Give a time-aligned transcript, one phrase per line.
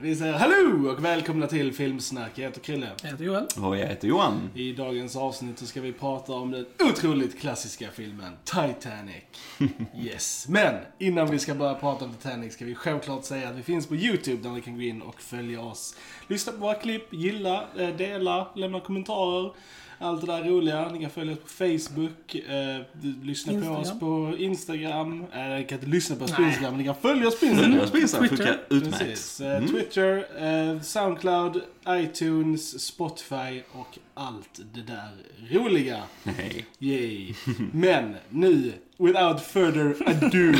[0.00, 2.30] Vi säger hallå och välkomna till Filmsnack.
[2.34, 2.90] Jag heter Krille.
[3.02, 3.46] Jag heter Joel.
[3.60, 4.50] Och jag heter Johan.
[4.54, 9.22] I dagens avsnitt så ska vi prata om den otroligt klassiska filmen Titanic.
[9.96, 10.46] Yes.
[10.48, 13.86] Men innan vi ska börja prata om Titanic ska vi självklart säga att vi finns
[13.86, 15.96] på YouTube där ni kan gå in och följa oss.
[16.26, 19.52] Lyssna på våra klipp, gilla, eh, dela, lämna kommentarer.
[19.98, 20.88] Allt det där roliga.
[20.92, 22.82] Ni kan följa oss på Facebook, eh,
[23.22, 23.80] lyssna på Instagram.
[23.80, 25.26] oss på Instagram.
[25.32, 26.42] Eh, ni kan inte lyssna på oss på.
[26.42, 27.72] Instagram, men ni kan följa oss på Instagram.
[27.72, 27.88] Mm.
[27.88, 28.28] Twitter.
[28.28, 28.98] funkar utmärkt.
[28.98, 29.40] Precis.
[29.40, 35.10] Eh, Twitter, eh, Soundcloud, iTunes, Spotify och allt det där
[35.50, 36.02] roliga.
[36.24, 36.66] Hej.
[36.78, 37.34] Yay.
[37.72, 40.54] Men nu, without further ado,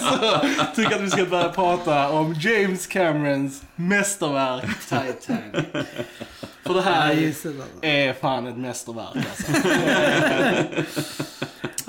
[0.00, 0.40] så
[0.74, 5.66] tycker jag att vi ska börja prata om James Camerons mästerverk Titanic.
[6.62, 7.34] För det här
[7.82, 9.52] är fan ett mästerverk alltså.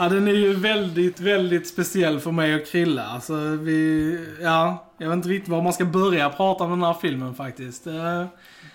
[0.01, 3.05] Ja, den är ju väldigt, väldigt speciell för mig och Krilla.
[3.05, 4.19] Alltså, vi...
[4.41, 7.87] Ja, jag vet inte riktigt var man ska börja prata om den här filmen faktiskt.
[7.87, 8.25] Eh,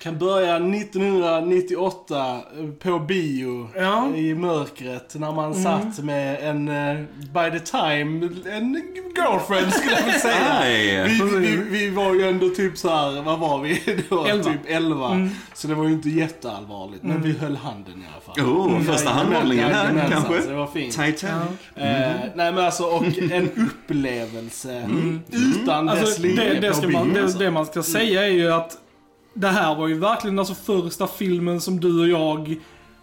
[0.03, 2.41] kan börja 1998
[2.83, 3.99] på bio Ja.
[4.07, 4.15] Mm.
[4.17, 8.83] i mörkret när man satt med en, eh, by the time, en
[9.17, 11.05] girlfriend skulle jag vilja säga.
[11.05, 14.25] Vi, vi, vi var ju ändå typ så här, vad var vi då?
[14.27, 14.45] Elva.
[14.45, 15.11] Typ 11.
[15.11, 15.31] Mm.
[15.55, 18.55] Så det var ju inte jätteallvarligt, men vi höll handen i alla fall.
[18.57, 20.43] Oh, första Jajamän, handhållningen här kanske.
[20.43, 20.93] Så det var fint.
[20.93, 21.23] Titanic.
[21.75, 21.83] ja.
[21.83, 24.91] Eh, nej men alltså, och en upplevelse
[25.33, 27.39] utan dess Alltså, like det, det, man, det, alltså.
[27.39, 28.79] det man ska säga är ju att
[29.37, 32.57] det här var ju verkligen alltså första filmen som du och jag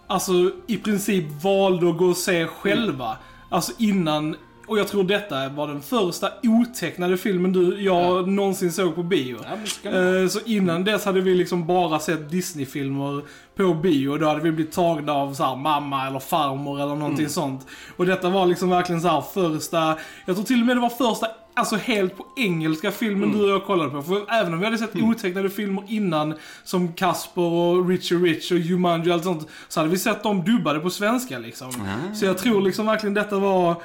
[0.08, 0.34] alltså
[0.68, 3.18] i princip valde att gå och se själva.
[3.50, 4.36] Alltså innan,
[4.68, 9.38] och jag tror detta var den första otecknade filmen du, jag någonsin såg på bio.
[9.84, 9.90] Ja.
[9.90, 13.22] Eh, Så innan dess hade vi liksom bara sett Disney-filmer
[13.56, 14.18] på bio.
[14.18, 17.68] Då hade vi blivit tagna av så här mamma eller farmor eller någonting sånt.
[17.98, 20.90] Och detta var liksom verkligen så här första, jag tror till och med det var
[20.90, 24.02] första, alltså helt på engelska filmen du och jag kollade på.
[24.02, 26.34] För även om vi hade sett otecknade filmer innan,
[26.64, 30.44] som Casper och Richie Rich och Jumanji och allt sånt, så hade vi sett dem
[30.44, 31.68] dubbade på svenska liksom.
[31.70, 32.16] Ah.
[32.16, 33.82] Så jag tror liksom verkligen detta var,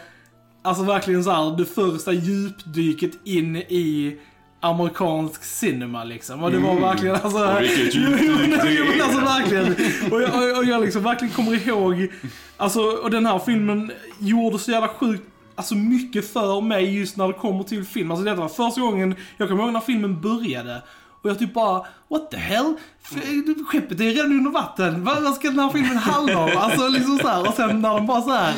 [0.62, 4.16] alltså verkligen så här, det första djupdyket in i
[4.60, 6.42] amerikansk cinema liksom.
[6.42, 7.44] Och det var verkligen alltså...
[7.44, 9.76] Och vilket djupdyk alltså verkligen.
[10.12, 12.12] Och jag, och jag liksom verkligen kommer ihåg,
[12.56, 15.24] alltså, och den här filmen gjorde så jävla sjukt
[15.58, 18.10] Alltså mycket för mig just när det kommer till film.
[18.10, 20.82] Alltså detta var första gången, jag kommer ihåg när filmen började.
[21.22, 22.74] Och jag typ bara, what the hell?
[23.66, 25.04] Skeppet är redan under vatten.
[25.04, 26.50] Vad, ska den här filmen handla om?
[26.56, 27.48] Alltså liksom så här.
[27.48, 28.54] Och sen när de bara så här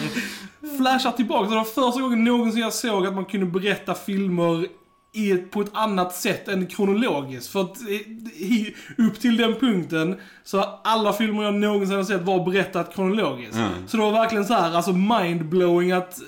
[0.79, 1.45] flashar tillbaka.
[1.45, 4.67] Så det var första gången någonsin jag såg att man kunde berätta filmer
[5.13, 7.53] i på ett annat sätt än kronologiskt.
[7.53, 7.95] För att eh,
[8.43, 12.95] i, upp till den punkten så har alla filmer jag någonsin har sett var berättat
[12.95, 13.57] kronologiskt.
[13.57, 13.71] Mm.
[13.87, 16.21] Så det var verkligen så här, alltså mindblowing att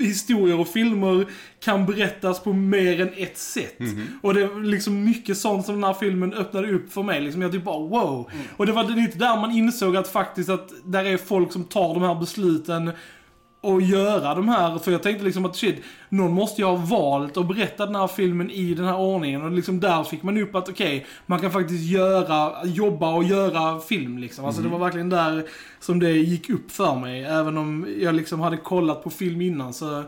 [0.00, 1.26] historier och filmer
[1.60, 3.78] kan berättas på mer än ett sätt.
[4.22, 7.20] Och det är liksom mycket sånt som den här filmen öppnade upp för mig.
[7.20, 8.30] Liksom jag typ bara wow.
[8.56, 11.94] Och det var lite där man insåg att faktiskt att där är folk som tar
[11.94, 12.90] de här besluten
[13.68, 17.36] och göra de här, för jag tänkte liksom att shit, någon måste ju ha valt
[17.36, 20.54] att berätta den här filmen i den här ordningen och liksom där fick man upp
[20.54, 24.44] att okej, man kan faktiskt göra, jobba och göra film liksom.
[24.44, 25.46] Alltså det var verkligen där
[25.80, 29.72] som det gick upp för mig, även om jag liksom hade kollat på film innan
[29.72, 30.04] så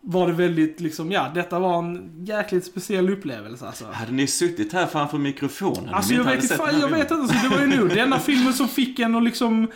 [0.00, 3.84] var det väldigt liksom, ja, detta var en jäkligt speciell upplevelse alltså.
[3.92, 5.94] Hade ni suttit här framför mikrofonen?
[5.94, 8.68] Alltså jag vet, fan, jag vet inte, så det var ju nog denna filmen som
[8.68, 9.68] fick en och liksom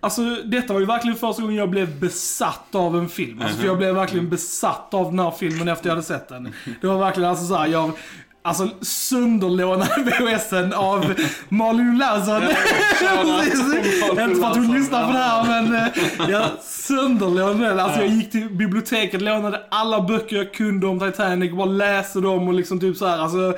[0.00, 3.42] Alltså detta var ju verkligen första gången jag blev besatt av en film.
[3.42, 6.54] Alltså, för jag blev verkligen besatt av den här filmen efter jag hade sett den.
[6.80, 7.92] Det var verkligen alltså såhär, jag
[8.42, 11.14] Alltså sönderlånade VHSen av
[11.48, 12.42] Malin Larsson.
[14.24, 17.80] Inte för att hon lyssnar på det här men eh, jag sönderlånade den.
[17.80, 22.48] Alltså jag gick till biblioteket, lånade alla böcker jag kunde om Titanic, bara läste dem
[22.48, 23.18] och liksom typ så här.
[23.18, 23.54] Alltså,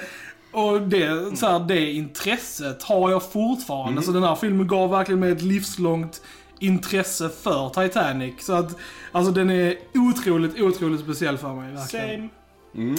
[0.53, 4.03] och det, så här, det intresset har jag fortfarande.
[4.03, 6.23] Så den här filmen gav verkligen mig ett livslångt
[6.59, 8.35] intresse för Titanic.
[8.47, 8.77] Så att,
[9.13, 11.73] alltså den är otroligt, otroligt speciell för mig.
[11.73, 12.17] Verkligen.
[12.17, 12.29] Same.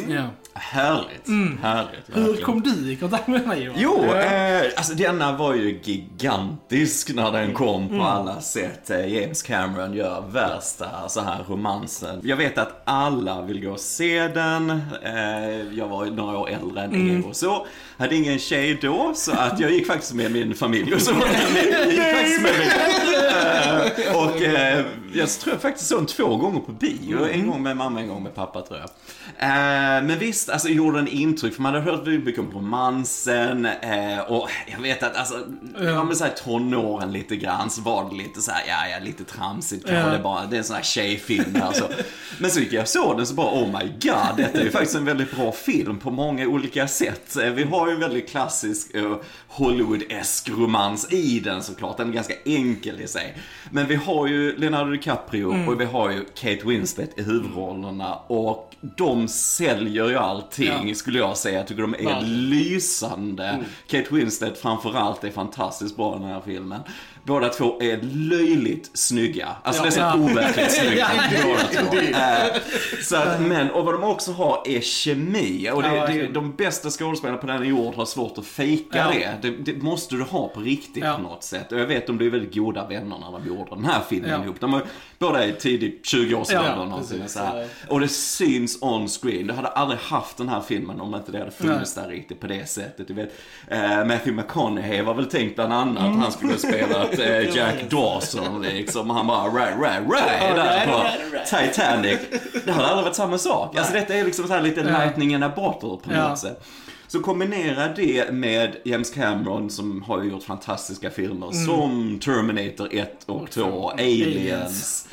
[0.09, 0.23] Ja.
[0.55, 1.27] Härligt.
[1.61, 2.01] Härligt.
[2.13, 2.45] Hur verkligen.
[2.45, 3.77] kom du i kontakt med mig Johan?
[3.79, 8.89] Jo, eh, alltså denna var ju gigantisk när den kom på alla sätt.
[8.89, 12.19] Eh, James Cameron gör värsta så här romansen.
[12.23, 14.69] Jag vet att alla vill gå och se den.
[15.03, 17.67] Eh, jag var några år äldre än er och så.
[17.97, 21.11] Hade ingen tjej då, så att jag gick faktiskt med min familj och så.
[21.71, 23.22] Jag gick faktiskt med eh,
[24.15, 27.25] och eh, jag tror jag faktiskt såg den två gånger på bio.
[27.31, 28.89] En gång med mamma, en gång med pappa tror jag.
[30.03, 34.49] men visst, alltså gjorde en intryck för man hade hört mycket om romansen eh, och
[34.67, 35.35] jag vet att alltså,
[35.81, 39.85] ja men såhär tonåren lite grann så var det lite såhär, ja ja lite tramsigt
[39.87, 40.17] kanske Ja.
[40.17, 41.89] det bara, det är en sån här tjejfilm alltså.
[42.39, 44.71] Men så gick jag och såg den så bara, oh my god, detta är ju
[44.71, 47.35] faktiskt en väldigt bra film på många olika sätt.
[47.37, 49.15] Eh, Vi har ju en väldigt klassisk eh,
[49.49, 53.22] Hollywood-esk romans i den såklart, den är ganska enkel i sig.
[53.71, 58.75] Men vi har ju Leonardo DiCaprio och vi har ju Kate Winslet i huvudrollerna och
[58.97, 60.95] de säljer ju allting Ja.
[60.95, 61.57] skulle jag säga.
[61.57, 62.49] Jag tycker de är Verkligen.
[62.49, 63.59] lysande.
[63.87, 66.79] Kate Winslet framförallt är fantastiskt bra i den här filmen.
[67.25, 69.47] Båda två är löjligt snygga.
[69.63, 69.85] Alltså Ja.
[69.85, 70.31] nästan Ja.
[70.31, 71.07] overkligt snygga.
[71.43, 72.01] Båda.
[72.01, 72.55] Eh,
[73.03, 75.69] så att, men, och vad de också har är kemi.
[75.73, 79.49] Och det, Ja, det, de bästa skådespelarna på denna jord har svårt att fejka det.
[79.49, 79.71] det.
[79.73, 81.71] Det måste du ha på riktigt på något sätt.
[81.71, 84.43] Och jag vet de blev väldigt goda vänner när de gjorde den här filmen Ja.
[84.43, 84.59] ihop.
[84.59, 84.81] De var
[85.23, 86.91] båda i tidigt 20-årsåldern
[87.21, 87.27] Ja.
[87.27, 87.67] Så här.
[87.89, 89.47] Och det syns on screen.
[89.47, 92.47] Du hade aldrig haft den här filmen om inte det hade funnits där riktigt på
[92.47, 93.07] det sättet.
[93.07, 93.33] Du vet,
[93.67, 97.89] eh, Matthew McConaughey var väl tänkt bland annat att han skulle spela ett, eh, Jack
[97.89, 99.09] Dawson liksom.
[99.09, 100.55] Han bara right, right, right.
[100.55, 101.03] där på
[101.45, 102.19] Titanic.
[102.65, 103.75] Det hade aldrig varit samma sak.
[103.77, 104.97] Alltså detta är liksom så här lite Ja.
[104.99, 106.63] lightning in a bottle på något sätt.
[107.07, 113.49] Så kombinera det med James Cameron som har gjort fantastiska filmer som Terminator 1 och
[113.51, 114.25] 2, Aliens.
[114.27, 115.07] Aliens.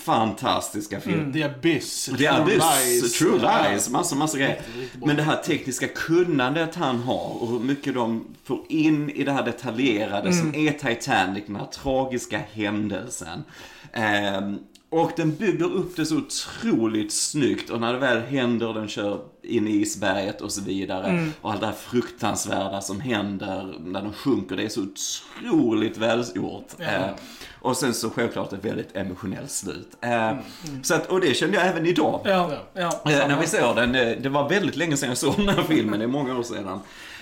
[0.00, 1.32] Fantastiska filmer.
[1.32, 2.10] The Abyss.
[2.18, 3.18] The Abyss, Lies.
[3.18, 3.68] True Ja.
[3.70, 4.62] Lies, massor, massor grejer.
[5.04, 9.32] Men det här tekniska kunnandet han har och hur mycket de får in i det
[9.32, 13.44] här detaljerade som är Titanic, den här tragiska händelsen.
[13.92, 14.58] Ehm,
[14.90, 19.20] och den bygger upp det så otroligt snyggt och när det väl händer, den kör
[19.42, 21.30] in i isberget och så vidare.
[21.40, 26.66] Och allt det här fruktansvärda som händer när de sjunker, det är så otroligt välgjort.
[26.78, 27.14] Ehm,
[27.62, 29.88] och sen så självklart ett väldigt emotionellt slut.
[30.00, 30.36] Ehm,
[30.82, 32.20] Så att, och det kände jag även idag.
[32.24, 33.00] Ja, ja.
[33.10, 35.62] Eh, när vi ser den, eh, det var väldigt länge sedan jag såg den här
[35.62, 36.80] filmen, det är många år sedan.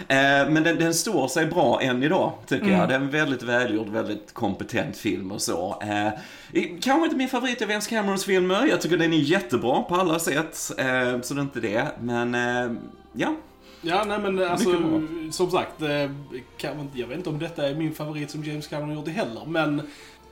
[0.09, 2.89] Eh, men den, den står sig bra än idag, tycker jag.
[2.89, 5.83] Det är en väldigt välgjord, väldigt kompetent film och så.
[5.83, 9.95] Eh, kanske inte min favorit av James Camerons filmer, jag tycker den är jättebra på
[9.95, 10.71] alla sätt.
[10.79, 12.77] Eh, så det är inte det, men eh,
[13.13, 13.35] ja.
[13.83, 15.01] Ja, nej men alltså, Mycket bra.
[15.33, 16.11] som sagt, eh,
[16.57, 19.83] kan jag vet inte om detta är min favorit som James Cameron gjort heller, men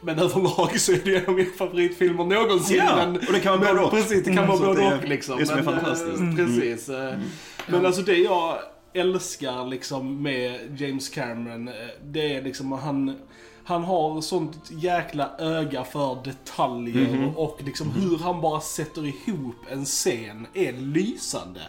[0.00, 2.76] men överlag så är det en av mina favoritfilmer någonsin.
[2.76, 3.90] Ja, men, och det kan vara men både och.
[3.92, 5.38] Precis, det kan Mm, vara både är- och liksom.
[5.38, 6.16] det som är men, fantastiskt.
[6.18, 6.36] eh, Mm.
[6.36, 6.88] Precis.
[6.88, 7.14] eh,
[7.66, 8.58] Men alltså det jag
[8.94, 13.16] älskar liksom med James Cameron, eh, det är liksom han
[13.66, 17.36] han har sånt jäkla öga för detaljer Mhm.
[17.36, 21.60] och liksom hur han bara sätter ihop en scen är lysande.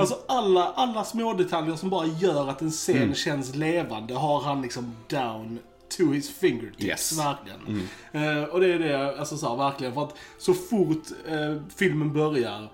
[0.00, 3.14] Alltså alla, alla små detaljer som bara gör att en scen Mm.
[3.14, 5.58] känns levande har han liksom down
[5.98, 6.84] to his fingertips.
[6.84, 7.18] Yes.
[7.18, 7.88] Verkligen.
[8.12, 9.94] Eh, och det är det, alltså så här, verkligen.
[9.94, 12.68] För att så fort eh, filmen börjar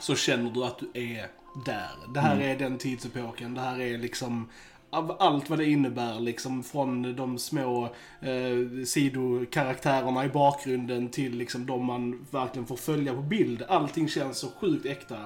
[0.00, 1.26] så känner du att du är
[1.66, 1.90] där.
[2.14, 3.54] Det här är den tidsepoken.
[3.54, 4.48] Det här är liksom
[4.90, 7.84] av allt vad det innebär liksom från de små
[8.20, 13.62] eh, sidokaraktärerna i bakgrunden till liksom de man verkligen får följa på bild.
[13.68, 15.16] Allting känns så sjukt äkta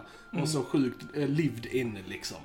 [0.42, 2.36] och så sjukt eh, lived in liksom.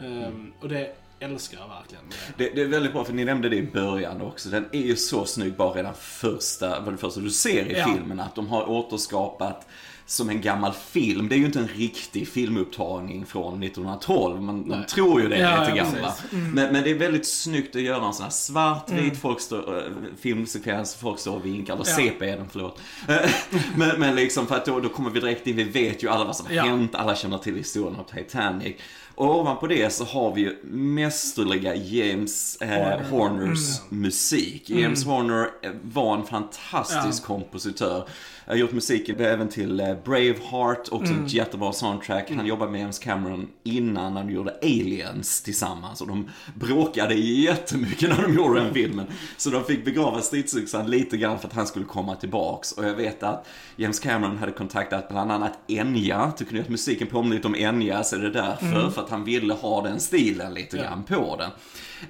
[0.00, 2.04] Ehm, och det älskar jag verkligen.
[2.36, 4.48] Det, det är väldigt bra, för ni nämnde det i början också.
[4.48, 7.94] Den är ju så snygg bara redan första, vad det första du ser i Ja.
[7.94, 8.20] filmen.
[8.20, 9.66] Att de har återskapat
[10.10, 11.28] som en gammal film.
[11.28, 14.42] Det är ju inte en riktig filmupptagning från 1912.
[14.42, 14.86] Man, man Nej.
[14.88, 15.86] tror ju det Ja, lite ja, grann.
[15.92, 16.02] precis.
[16.02, 16.38] va?
[16.38, 19.82] Men, men det är väldigt snyggt att göra en sån här svartvit folk står, äh,
[20.20, 21.74] filmsekvens, folk står och vinkar.
[21.74, 21.96] Eller Ja.
[21.96, 22.80] CP är den, förlåt.
[23.76, 26.24] men, men liksom för att då, då kommer vi direkt in, vi vet ju alla
[26.24, 26.62] vad som har Ja.
[26.62, 28.76] hänt, alla känner till historien av Titanic.
[29.14, 34.70] Och ovanpå det så har vi ju mästerliga James eh, Horners musik.
[34.70, 37.26] James Horner eh, var en fantastisk Ja.
[37.26, 38.08] kompositör.
[38.50, 42.30] Har gjort musiken även till eh, Braveheart, också ett jättebra soundtrack.
[42.36, 46.00] Han jobbade med James Cameron innan när de gjorde Aliens tillsammans.
[46.00, 49.06] Och de bråkade jättemycket när de gjorde den filmen.
[49.36, 52.72] Så de fick begrava stridsyxan lite grann för att han skulle komma tillbaks.
[52.72, 56.32] Och jag vet att James Cameron hade kontaktat bland annat Enya.
[56.36, 58.90] Tycker ni att musiken påminner lite om Enya så är det därför.
[58.90, 60.82] För att han ville ha den stilen lite Ja.
[60.82, 61.50] grann på den.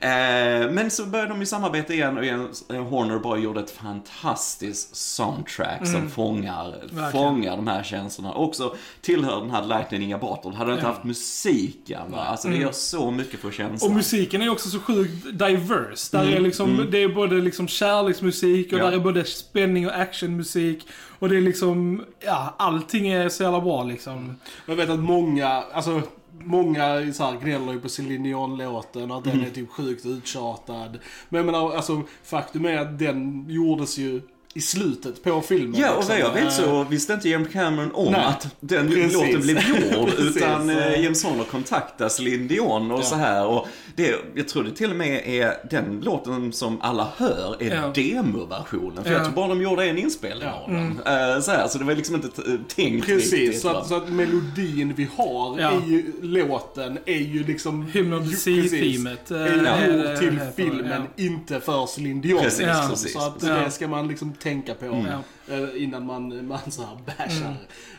[0.01, 3.71] Eh, men så började de ju samarbeta igen och James eh, Horner bara gjorde ett
[3.71, 7.13] fantastiskt soundtrack som fångar, Verkligen.
[7.13, 8.33] fångar de här känslorna.
[8.35, 10.51] Också tillhör den här Lightning in a Bottle.
[10.51, 10.93] Hade de inte Ja.
[10.93, 12.19] haft musiken, va?
[12.25, 13.91] alltså det gör så mycket för känslan.
[13.91, 16.17] Och musiken är också så sjukt diverse.
[16.19, 18.85] Där är liksom, Det är både liksom kärleksmusik och Ja.
[18.85, 20.87] där är både spänning och actionmusik.
[21.19, 24.37] Och det är liksom, ja, allting är så jävla bra liksom.
[24.67, 26.03] Jag vet att många, alltså
[26.45, 30.99] Många så här gnäller ju på Celine Dion-låten att den är typ sjukt uttjatad.
[31.29, 34.21] Men jag menar, alltså faktum är att den gjordes ju
[34.55, 35.81] i slutet på filmen.
[35.81, 36.15] Ja, och liksom.
[36.17, 38.25] vad jag vet Eh, så visste inte James Cameron om Nej.
[38.25, 39.13] att den Precis.
[39.15, 40.09] låten blev gjord.
[40.19, 43.03] Utan eh, James Horner kontaktar Celine Dion och Ja.
[43.03, 43.47] så här.
[43.47, 43.67] Och
[44.03, 47.93] det, jag tror det till och med är den låten som alla hör är Ja.
[47.95, 49.05] demoversionen.
[49.05, 49.17] För Ja.
[49.17, 50.53] jag tror bara de gjorde en inspelning Ja.
[50.53, 50.91] av den.
[50.91, 52.29] Eh, så, här, så det var liksom inte
[52.75, 53.61] tänkt Precis, riktigt.
[53.61, 55.73] så att, så att melodin vi har Ja.
[55.73, 57.87] i låten är ju liksom...
[57.87, 59.31] Hymn of the ju- Sea precis, teamet.
[59.31, 62.41] Är eh, är till filmen, inte för Celine Dion.
[62.43, 65.23] Precis, precis, så att det ska man liksom tänka på Ja.
[65.51, 67.47] Eh, innan man, man så här bashar.
[67.47, 67.55] Mm.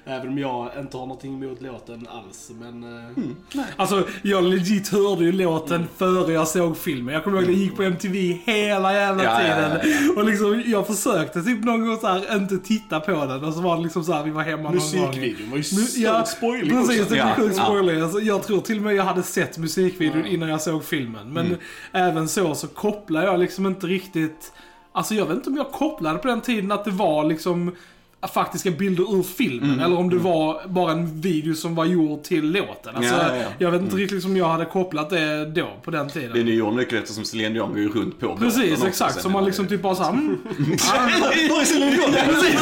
[0.06, 2.52] Även om jag inte har någonting emot låten alls.
[2.60, 2.84] Men
[3.54, 7.14] eh, Alltså, jag legit hörde ju låten före jag såg filmen.
[7.14, 9.80] Jag kommer ihåg att jag gick på MTV hela jävla Ja, ja, tiden.
[10.16, 13.44] ja, Och liksom, jag försökte typ någon gång så här inte titta på den.
[13.44, 15.08] Och så var det liksom så här, vi var hemma någon gång.
[15.08, 17.66] musikvideon var ju så spoilig Precis, det Ja, blir sjukt ja.
[17.66, 18.02] spoiler.
[18.04, 21.34] Alltså, jag tror till och med jag hade sett musikvideon innan jag såg filmen.
[21.34, 21.58] Men Mm.
[21.92, 24.52] även så, så kopplar jag liksom inte riktigt...
[24.92, 27.76] Alltså jag vet inte om jag kopplade på den tiden att det var liksom
[28.28, 29.70] faktiska bilder ur filmen.
[29.70, 29.80] Mm.
[29.86, 32.96] Eller om det var bara en video som var gjord till låten.
[32.96, 33.48] Alltså, Ja, ja, ja.
[33.58, 36.32] Jag vet inte riktigt om jag hade kopplat det då, på den tiden.
[36.34, 39.22] Det är ju gjort mycket eftersom Celine Dion går ju runt på Precis, också, exakt.
[39.22, 40.10] Så man liksom typ bara såhär...
[40.12, 40.38] Mm,
[41.50, 42.14] Var är Celine Dion?
[42.14, 42.60] precis!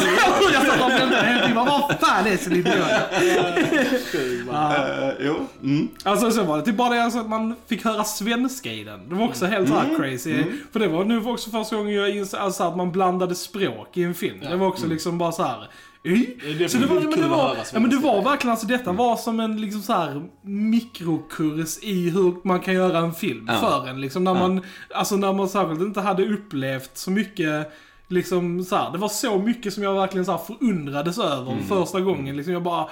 [0.52, 1.54] jag satt och väntade hela tiden.
[1.56, 2.74] Vad fan är Celine Dion?
[4.52, 5.46] Eh, Jo.
[5.62, 5.88] Mm.
[6.02, 9.08] Alltså så var det typ bara det alltså, att man fick höra svenska i den.
[9.08, 10.44] Det var också helt såhär crazy.
[10.72, 14.02] För det var nu också första gången jag insåg alltså, att man blandade språk i
[14.02, 14.40] en film.
[14.50, 15.68] Det var också liksom bara så här.
[16.58, 18.92] Det Så det var, men det var, höra ja, men det var verkligen, alltså detta
[18.92, 23.54] var som en liksom så här mikrokurs i hur man kan göra en film Ja.
[23.60, 24.00] för en.
[24.00, 24.38] Liksom när Ja.
[24.48, 24.60] man,
[24.94, 27.72] alltså när man särskilt inte hade upplevt så mycket
[28.12, 31.64] Liksom så här, det var så mycket som jag verkligen så här förundrades över Mm.
[31.64, 32.36] första gången.
[32.36, 32.88] Liksom jag bara,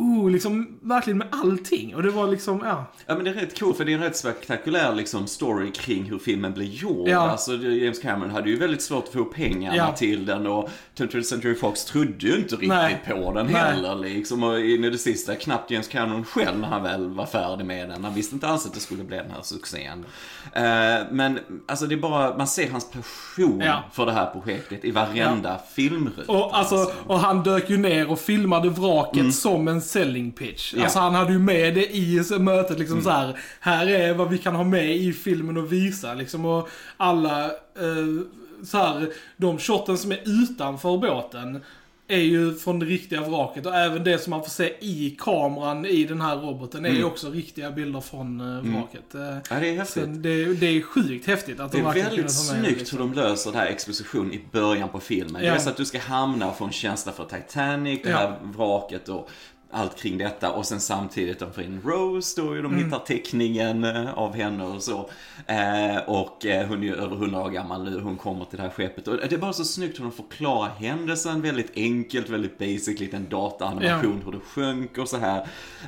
[0.00, 1.94] oh, liksom verkligen med allting.
[1.94, 2.84] Och det var liksom, ja.
[3.06, 6.04] Ja men det är rätt coolt för det är en rätt spektakulär liksom story kring
[6.04, 7.08] hur filmen blev gjord.
[7.08, 7.30] Ja.
[7.30, 9.92] Alltså James Cameron hade ju väldigt svårt att få pengarna Ja.
[9.92, 13.02] till den och 20th Century Fox trodde ju inte riktigt Nej.
[13.08, 13.54] på den Nej.
[13.54, 14.42] heller liksom.
[14.42, 17.88] Och in i det sista, knappt James Cameron själv när han väl var färdig med
[17.88, 18.04] den.
[18.04, 20.04] Han visste inte alls att det skulle bli den här succén.
[20.52, 20.62] Eh,
[21.10, 21.38] men
[21.68, 23.82] alltså det är bara, man ser hans passion Ja.
[23.92, 26.32] för det här projektet i varenda filmruta.
[26.32, 30.72] Och, alltså, och han dök ju ner och filmade vraket som en selling pitch.
[30.72, 30.78] Mm.
[30.80, 30.82] Ja.
[30.82, 30.84] Mm.
[30.84, 33.38] Alltså han hade ju med det i mötet liksom så här.
[33.60, 36.44] Här är vad vi kan ha med i filmen och visa liksom.
[36.44, 38.24] Och alla, eh,
[38.64, 41.60] så här, de shoten som är utanför båten
[42.08, 45.86] är ju från det riktiga vraket och även det som man får se i kameran
[45.86, 49.14] i den här roboten är ju också riktiga bilder från uh, vraket.
[49.14, 49.20] Eh,
[49.50, 50.04] Ja, det är häftigt.
[50.22, 52.98] det, det är sjukt häftigt att Det de är väldigt snyggt liksom.
[52.98, 55.44] hur de löser det här exposition i början på filmen.
[55.44, 55.50] Ja.
[55.50, 58.16] Det är så att du ska hamna en känsla för Titanic, det Ja.
[58.16, 59.30] här vraket och
[59.72, 60.52] allt kring detta.
[60.52, 62.84] Och sen samtidigt de får in Rose då, de Mm.
[62.84, 65.10] hittar teckningen eh, av henne och så.
[65.46, 68.62] Eh, och eh, hon är ju över 100 år gammal nu, hon kommer till det
[68.62, 69.08] här skeppet.
[69.08, 73.28] Och det är bara så snyggt hur de förklarar händelsen, väldigt enkelt, väldigt basic, liten
[73.28, 75.46] dataanimation hur det sjönk och så här.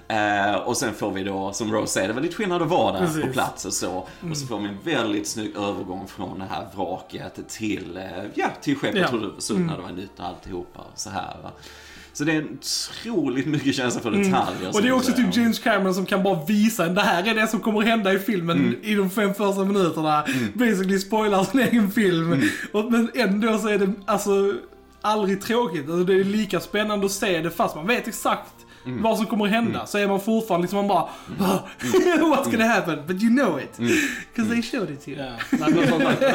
[0.09, 2.93] Eh, och sen får vi då, som Rose säger, det var lite skillnad att vara
[2.93, 3.33] där på Precis.
[3.33, 4.07] plats och så.
[4.31, 8.03] Och så får vi en väldigt snygg övergång från det här vraket till, eh,
[8.35, 9.09] ja, till skeppet, Ja.
[9.11, 11.51] hur det såg ut när det var nytt och alltihopa och så här va.
[12.13, 14.61] Så det är otroligt mycket känsla för detaljer.
[14.61, 14.71] Mm.
[14.75, 17.35] Och det är också typ James Cameron som kan bara visa en, det här är
[17.35, 18.75] det som kommer hända i filmen Mm.
[18.83, 20.25] i de fem första minuterna.
[20.55, 22.33] Basically spoilar sin egen film.
[22.33, 22.49] Mm.
[22.73, 24.55] Och, men ändå så är det alltså
[25.01, 25.81] aldrig tråkigt.
[25.81, 28.53] Alltså, det är lika spännande att se det fast man vet exakt
[28.87, 29.03] Mm.
[29.03, 29.87] vad som kommer hända.
[29.87, 31.09] Så är man fortfarande liksom man bara
[31.41, 31.59] "Ah,
[32.19, 33.07] What's gonna happen?
[33.07, 33.79] But you know it.
[33.79, 33.93] Mm.
[34.37, 35.21] Cause they showed it to you.
[35.21, 35.33] Ja.
[35.51, 36.27] Nej, men som sagt, det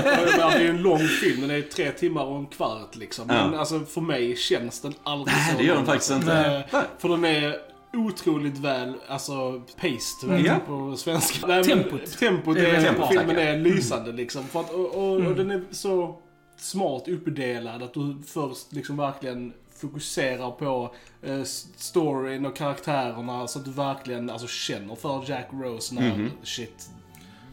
[0.42, 3.27] är ju en lång film, den är tre timmar och en kvart liksom.
[3.27, 3.60] Men Ja.
[3.60, 6.32] alltså för mig känns den aldrig Nej, så det gör den faktiskt alltså.
[6.32, 6.46] inte.
[6.48, 6.84] Eh, Nej.
[7.00, 7.56] För den är
[7.94, 10.54] otroligt väl, alltså paced, Ja.
[10.54, 11.48] det på svenska?
[11.48, 12.18] Nej, men Tempot.
[12.20, 13.08] Tempot Det är bra.
[13.08, 14.44] filmen Tack, är lysande liksom.
[14.44, 15.27] För att, och, och, Mm.
[15.27, 16.20] och den är så
[16.60, 20.96] smart uppdelad att du först liksom verkligen fokuserar på
[21.27, 21.43] eh,
[21.77, 26.31] storyn och karaktärerna så att du verkligen alltså, känner för Jack Rose när Mhm.
[26.43, 26.89] shit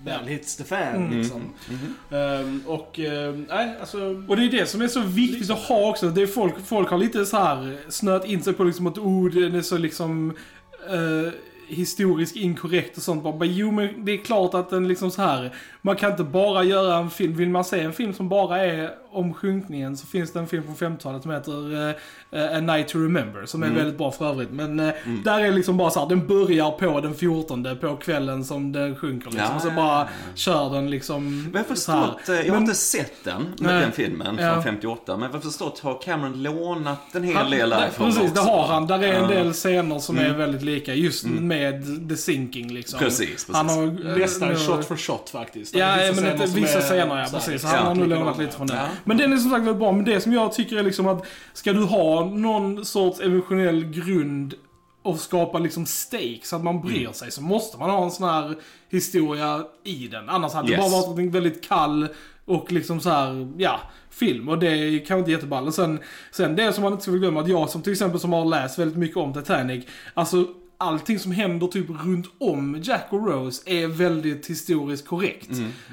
[0.04, 1.18] väl hits the fan Mm.
[1.18, 1.42] liksom.
[2.10, 3.98] Ehm, och, ehm, nej alltså.
[4.28, 6.08] Och det är det som är så viktigt att ha också.
[6.10, 9.30] Det är folk, folk har lite så här snöat in sig på liksom att oh,
[9.30, 10.36] den är så liksom
[10.90, 11.32] eh,
[11.68, 13.22] historiskt inkorrekt och sånt.
[13.22, 15.54] Bara, jo men det är klart att den liksom så här
[15.86, 18.90] man kan inte bara göra en film, vill man se en film som bara är
[19.10, 21.88] om sjunkningen så finns det en film från 50-talet som heter
[22.32, 23.78] eh, A Night to Remember som är Mm.
[23.78, 24.50] väldigt bra för övrigt.
[24.50, 24.92] Men eh,
[25.24, 28.96] där är liksom bara så här, den börjar på den 14 på kvällen som den
[28.96, 29.46] sjunker liksom.
[29.50, 30.06] Ja, och så ja, bara ja.
[30.34, 33.80] kör den liksom Men jag förstått, jag har Men- inte sett den, med Nej.
[33.80, 34.52] den filmen Ja.
[34.52, 38.22] från 58, men jag har förstått har Cameron lånat en hel Han- del därifrån Precis,
[38.30, 38.86] också, det har han.
[38.86, 40.36] Där är en del scener som är Mm.
[40.38, 40.94] väldigt lika.
[40.94, 42.98] Just med the sinking liksom.
[42.98, 43.54] Precis, precis.
[43.54, 45.73] Han har, Nästan shot for shot faktiskt.
[45.74, 47.54] Ja, Vissa men scener som vissa är scener ja, så precis.
[47.54, 48.74] exakt Han har nog lånat lite från det.
[48.74, 48.88] Ja.
[49.04, 51.26] Men den är som sagt väldigt bra, men det som jag tycker är liksom att
[51.52, 54.54] ska du ha någon sorts emotionell grund
[55.02, 58.28] och skapa liksom stakes, så att man bryr sig, så måste man ha en sån
[58.28, 58.54] här
[58.90, 60.28] historia i den.
[60.28, 60.84] Annars hade Yes.
[60.84, 62.08] det bara varit en väldigt kall
[62.44, 64.48] och liksom så här, ja, film.
[64.48, 65.66] Och det är kanske inte jätteball.
[65.66, 65.98] Och sen,
[66.32, 68.78] sen det som man inte ska glömma, att jag som till exempel som har läst
[68.78, 70.46] väldigt mycket om Titanic, alltså
[70.78, 75.50] allting som händer typ runt om Jack och Rose är väldigt historiskt korrekt.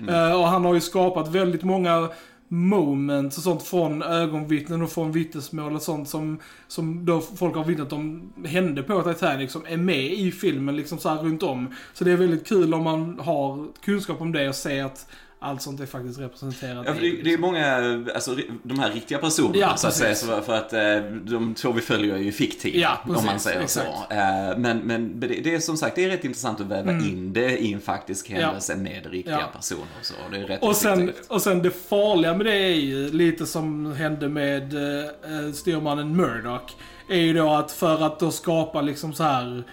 [0.10, 2.10] Eh, och han har ju skapat väldigt många
[2.48, 7.66] moments och sånt från ögonvittnen och från vittnesmål och sånt som, som då folk har
[7.66, 11.76] vittnat om hände på Titanic som är med i filmen liksom så här runt om.
[11.94, 15.08] Så det är väldigt kul om man har kunskap om det och ser att
[15.44, 17.76] allt sånt är faktiskt representerat Ja, det, det är många,
[18.16, 21.82] alltså de här riktiga personerna Ja, så att säga, för att eh, de två vi
[21.82, 23.88] följer är ju fiktiva, Ja, om man säger exakt.
[24.10, 24.14] så.
[24.14, 27.58] Eh, Men, men det, är som sagt, det är rätt intressant att väva in det
[27.58, 29.52] i en faktisk händelse med riktiga Mm.
[29.56, 30.14] Personer och så.
[30.32, 31.28] Det är rätt Och sen, effektivt.
[31.32, 36.72] och sen det farliga med det är ju lite som hände med uh, styrmannen Murdoch.
[37.10, 39.64] Är ju då att för att då skapa liksom så här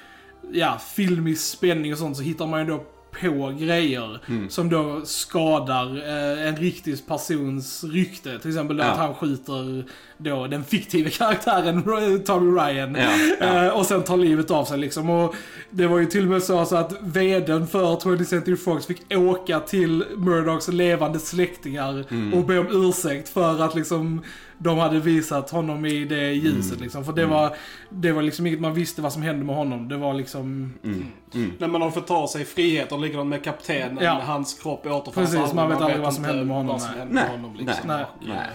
[0.52, 2.84] ja, filmisk spänning och sånt så hittar man ju då
[3.20, 4.50] på grejer Mm.
[4.50, 8.38] som då skadar eh, en riktig persons rykte.
[8.38, 8.90] Till exempel då Ja.
[8.90, 9.84] att han skjuter
[10.18, 11.82] då den fiktiva karaktären
[12.26, 12.94] Tommy Ryan.
[12.94, 13.64] Ja, ja.
[13.66, 15.10] Eh, och sen tar livet av sig liksom.
[15.10, 15.34] Och
[15.70, 19.14] det var ju till och med så alltså att vdn för 20th Century Fox fick
[19.16, 22.34] åka till Murdochs levande släktingar Mm.
[22.34, 24.22] och be om ursäkt för att liksom
[24.58, 26.82] de hade visat honom i det ljuset Mm.
[26.82, 27.04] liksom.
[27.04, 27.56] För det var,
[27.90, 29.88] det var liksom inget man visste vad som hände med honom.
[29.88, 30.74] Det var liksom...
[30.84, 31.52] Mm.
[31.58, 34.20] När man har fått ta sig friheter, likadant med kaptenen, Ja.
[34.24, 36.98] hans kropp återfanns Precis, man vet aldrig vad som hände med honom, vad som nej.
[36.98, 37.88] hände Nej, med honom liksom.
[37.88, 38.46] nej, och, nej.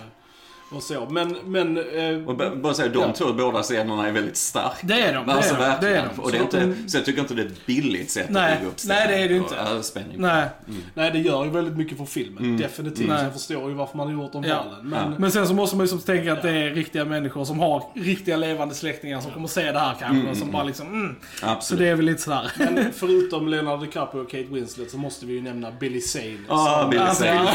[0.75, 1.07] Och så.
[1.09, 1.77] Men, men...
[1.77, 3.13] eh, Och bara säga, de Ja.
[3.13, 4.77] två båda scenerna är väldigt starka.
[4.81, 6.21] Det är de, det alltså är de, det är de.
[6.21, 8.53] Och det är Så inte, så jag tycker inte det är ett billigt sätt Nej,
[8.53, 9.55] att bygga upp nej, det är det inte.
[9.77, 10.15] och, spänning.
[10.17, 10.45] Nej.
[10.93, 12.57] Nej, det gör ju väldigt mycket för filmen.
[12.57, 13.07] Definitivt.
[13.09, 13.23] Nej.
[13.23, 14.63] Jag förstår ju varför man har gjort de Ja.
[14.65, 14.89] valen.
[14.89, 17.59] Men, Men sen så måste man ju som tänka att det är riktiga människor som
[17.59, 20.29] har riktiga levande släktingar som kommer se det här kanske.
[20.29, 21.15] och som bara liksom, mm.
[21.39, 21.79] Så Absolut.
[21.79, 22.51] det är väl lite sådär.
[22.57, 26.37] men förutom Leonardo DiCaprio och Kate Winslet så måste vi ju nämna Billy Zane.
[26.49, 27.43] Ah, som- Billy Zane.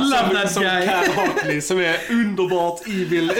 [0.00, 0.86] love that som guy.
[0.86, 2.12] Hartley som är
[2.56, 3.36] underbart evil den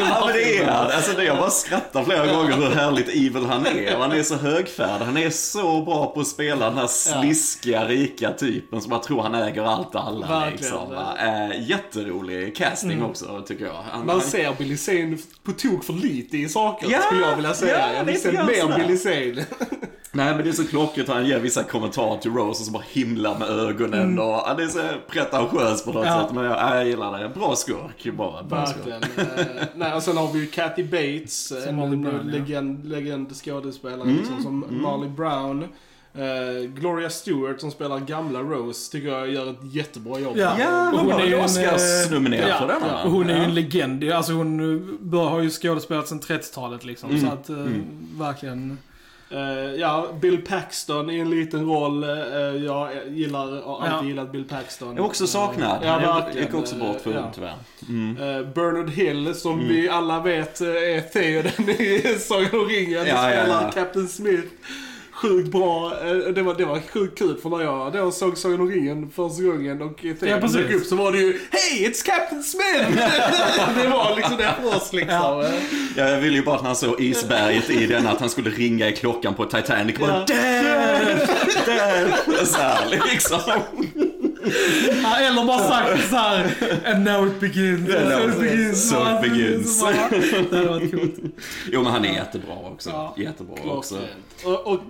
[0.00, 0.90] Ja men det är han.
[0.90, 3.96] Alltså det jag bara skrattar flera gånger hur härligt evil han är.
[3.96, 5.04] Han är så högfärdig.
[5.04, 9.22] Han är så bra på att spela den här sliskiga, rika typen som man tror
[9.22, 10.26] han äger allt och alla.
[10.26, 10.72] Verkligen.
[10.80, 10.92] Liksom.
[11.18, 13.82] Eh, jätterolig casting också tycker jag.
[13.90, 17.54] Han, Man ser Billy Zane på tok för lite i saker, Ja, skulle jag vilja
[17.54, 17.78] säga.
[17.78, 18.78] ja, jag vill se mer.
[18.78, 19.44] Billy Zane.
[20.12, 22.82] nej men det är så klockrent han ger vissa kommentarer till Rose och så bara
[22.90, 24.18] himlar med ögonen.
[24.18, 26.22] Och, ja, det är så pretentiöst på något Ja.
[26.26, 26.34] sätt.
[26.34, 27.28] Men jag, jag gillar det.
[27.28, 28.42] Bra skurk bara.
[28.42, 28.86] Bra skurk.
[28.86, 29.38] Verkligen.
[29.38, 32.38] Eh, nej, och sen har vi ju Kathy Bates, en, Marley en Brown, ja.
[32.38, 35.64] legend, legend skådespelare liksom, som Marley Brown.
[36.14, 40.36] Eh, Gloria Stewart som spelar gamla Rose tycker jag gör ett jättebra jobb.
[40.36, 40.56] Ja.
[40.58, 43.44] Ja, hon hon är ju Oscars-nominerad ja, för den ja, hon är ju Ja.
[43.44, 44.12] en legend.
[44.12, 47.10] Alltså hon eh, bör, har ju skådespelat sedan 30-talet liksom.
[47.10, 47.20] Mm.
[47.20, 47.56] Så att, eh,
[48.18, 48.78] verkligen.
[49.32, 52.04] Eh, ja, Bill Paxton i en liten roll.
[52.04, 52.10] Eh,
[52.64, 54.04] jag gillar, har alltid Ja.
[54.04, 54.96] gillat Bill Paxton.
[54.96, 55.78] Jag också saknad.
[55.84, 56.46] Ja, Han verkligen.
[56.46, 57.30] gick också bort för Ja.
[57.34, 57.54] tyvärr.
[57.88, 58.16] Mm.
[58.16, 62.92] Eh, Bernard Hill, som vi alla vet eh, är Theoden i Sagan om ringen.
[62.92, 63.70] Ja, ja, spelar ja.
[63.74, 64.48] Captain Smith.
[65.22, 65.92] Sjukt bra.
[66.06, 69.10] Eh, Det var, det var sjukt kul för när jag då såg Sagan om ringen
[69.16, 72.90] första gången och Ja, dök upp så var det ju Hey, it's Captain Smith!
[73.82, 75.14] det var liksom det för oss liksom.
[75.14, 75.44] Ja.
[75.96, 78.88] Ja, jag ville ju bara att han såg isberget i den, att han skulle ringa
[78.88, 79.98] i klockan på Titanic.
[79.98, 80.24] Bara, Ja.
[80.28, 81.04] där,
[81.66, 83.40] där, så här liksom.
[85.20, 86.50] Eller bara sagt så här.
[86.94, 87.90] And now it begins.
[87.90, 88.90] Ja, now it begins.
[88.90, 89.80] so it begins.
[90.50, 91.14] Det hade varit coolt.
[91.72, 92.90] Jo, men han är jättebra också.
[92.90, 93.14] Ja.
[93.16, 93.94] Jättebra också.
[94.44, 94.80] Och, och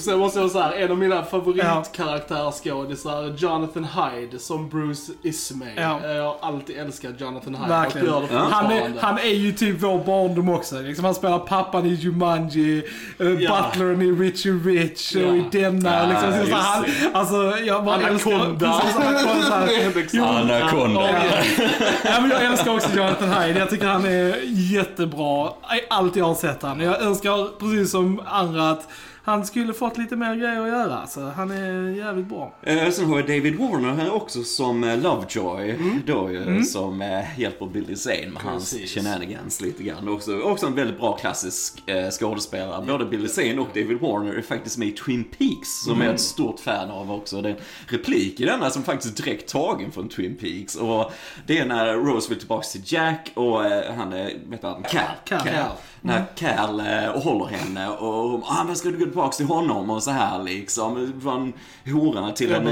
[0.00, 5.68] sen måste jag säga en av mina favoritkaraktärsskådisar, Jonathan Hyde som Bruce Ismay.
[5.76, 6.00] Ja.
[6.04, 8.08] Eh, Jag har alltid älskat Jonathan Hyde Verkligen.
[8.14, 8.48] och Ja.
[8.50, 10.80] Han, är, han är ju typ vår barndom också.
[10.80, 12.82] Liksom, han spelar pappan i Jumanji,
[13.20, 13.66] uh, Ja.
[13.72, 15.94] butlern i Richie Rich och i denna.
[15.94, 18.82] Ja, liksom, så, så, han, alltså, jag bara Anaconda.
[18.86, 18.97] älskar...
[19.02, 19.68] Anaconda.
[22.04, 23.58] Ja, men jag älskar också Jonathan Hyde.
[23.58, 24.36] Jag tycker han är
[24.72, 25.48] jättebra
[25.90, 26.80] allt jag har sett han.
[26.80, 28.88] Jag önskar precis som andra att
[29.28, 31.06] han skulle fått lite mer grejer att göra.
[31.06, 32.52] Så han är jävligt bra.
[32.62, 35.70] Eh, sen har vi David Warner här också som eh, Lovejoy.
[35.70, 36.02] Mm.
[36.06, 40.08] Då ju, som eh, hjälper Billy Zane med hans shenanigans lite grann.
[40.08, 42.84] Också, också en väldigt bra klassisk eh, skådespelare.
[42.86, 46.02] Både Billy Zane och David Warner är faktiskt med i Twin Peaks som Mm.
[46.04, 47.42] jag är ett stort fan av också.
[47.42, 50.76] Det är en replik i denna som faktiskt är direkt tagen från Twin Peaks.
[50.76, 51.12] Och
[51.46, 55.02] det är när Rose vill tillbaka till Jack och eh, han är, vet han, Cal.
[55.24, 55.40] Cal.
[56.00, 59.46] När Cal eh, och håller henne och hon, ah, men ska du gå tillbaks till
[59.46, 61.12] honom och så här liksom.
[61.22, 61.52] Från
[61.92, 62.66] hora till Ja, en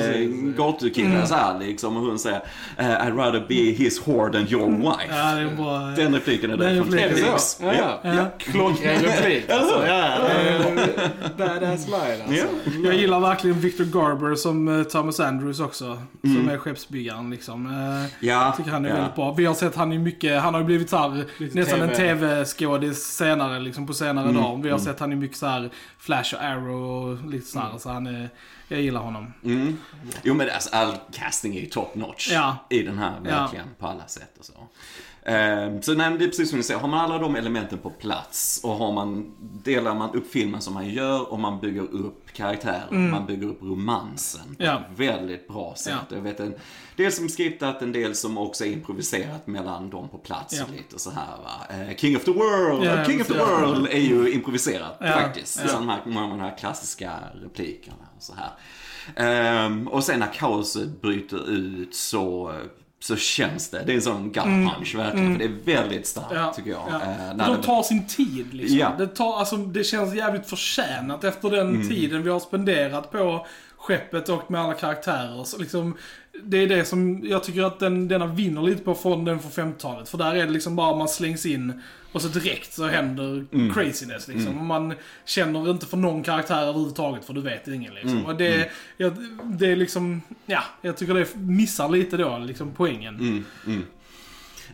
[0.49, 1.97] eh, gatukille så här liksom.
[1.97, 2.41] Och hon säger
[2.77, 5.07] eh, I'd rather be his whore than your wife.
[5.17, 5.79] Ja, det är bra.
[5.79, 7.21] Den repliken är Den från Peaks.
[7.59, 7.65] så?
[7.65, 8.15] Ja, ja.
[8.15, 8.27] Ja.
[8.39, 9.51] Klockren replik.
[9.51, 10.71] Alltså, ja, ja.
[11.39, 12.35] Badass line alltså.
[12.35, 12.73] Ja.
[12.85, 15.99] Jag gillar verkligen Victor Garber som eh, Thomas Andrews också.
[16.23, 17.67] Som är skeppsbyggaren liksom.
[17.67, 18.95] Eh, Ja, tycker han är ja.
[18.95, 19.33] väldigt bra.
[19.33, 21.89] Vi har sett han är mycket, han har ju blivit så här, Lite nästan en
[21.89, 21.97] TV.
[22.07, 24.63] tv-skådis senare, liksom på senare Mm, dagar.
[24.63, 27.79] Vi har sett han i mycket så här Flash och Arrow och lite så här.
[27.79, 28.29] Så han är,
[28.69, 29.33] jag gillar honom.
[29.45, 29.79] Mm.
[30.23, 32.57] Jo men alltså all casting är ju top notch Ja.
[32.71, 34.53] i den här verkligen på alla sätt och så.
[35.29, 37.91] Ehm, så nej, det är precis som du säger, har man alla de elementen på
[37.91, 42.33] plats och har man, delar man upp filmen som man gör och man bygger upp
[42.33, 44.75] karaktärer, man bygger upp romansen på Mm.
[44.75, 44.81] Ja.
[44.93, 45.95] ett väldigt bra sätt.
[46.11, 46.17] Ja.
[46.17, 46.55] Jag vet en
[46.97, 50.65] del som skriptat, en del som också är improviserat mellan dem på plats Ja.
[50.65, 51.75] och lite så här va.
[51.91, 53.35] Eh, King of the World, Ja, King of the.
[53.39, 55.61] World är ju improviserat faktiskt.
[55.63, 55.69] Ja.
[55.69, 57.13] Så de här, de här klassiska
[57.43, 58.51] replikerna och så här.
[59.17, 62.55] Ehm, och sen när kaoset bryter ut så,
[63.07, 63.83] så känns det.
[63.87, 65.33] Det är en sån gut punch verkligen.
[65.33, 66.43] För det är väldigt starkt Mm.
[66.43, 66.83] Ja, tycker jag.
[66.91, 66.99] ja.
[67.35, 68.79] När de det- tar sin tid liksom.
[68.79, 68.93] Ja.
[68.99, 71.89] Det, tar, alltså, det känns jävligt förtjänat efter den Mm.
[71.89, 73.47] tiden vi har spenderat på
[73.87, 75.45] skeppet och med alla karaktärer.
[75.45, 75.97] Så liksom,
[76.43, 79.73] det är det som jag tycker att den, denna vinner lite på från den från
[79.73, 80.09] 50-talet.
[80.09, 83.75] För där är det liksom bara man slängs in och så direkt så händer Mm.
[83.75, 84.59] craziness liksom.
[84.59, 84.95] Och man
[85.25, 88.13] känner inte för någon karaktär överhuvudtaget för du vet ingen liksom.
[88.13, 88.25] Mm.
[88.27, 89.11] Och det, ja,
[89.45, 93.45] det är liksom, ja, jag tycker det missar lite då liksom poängen.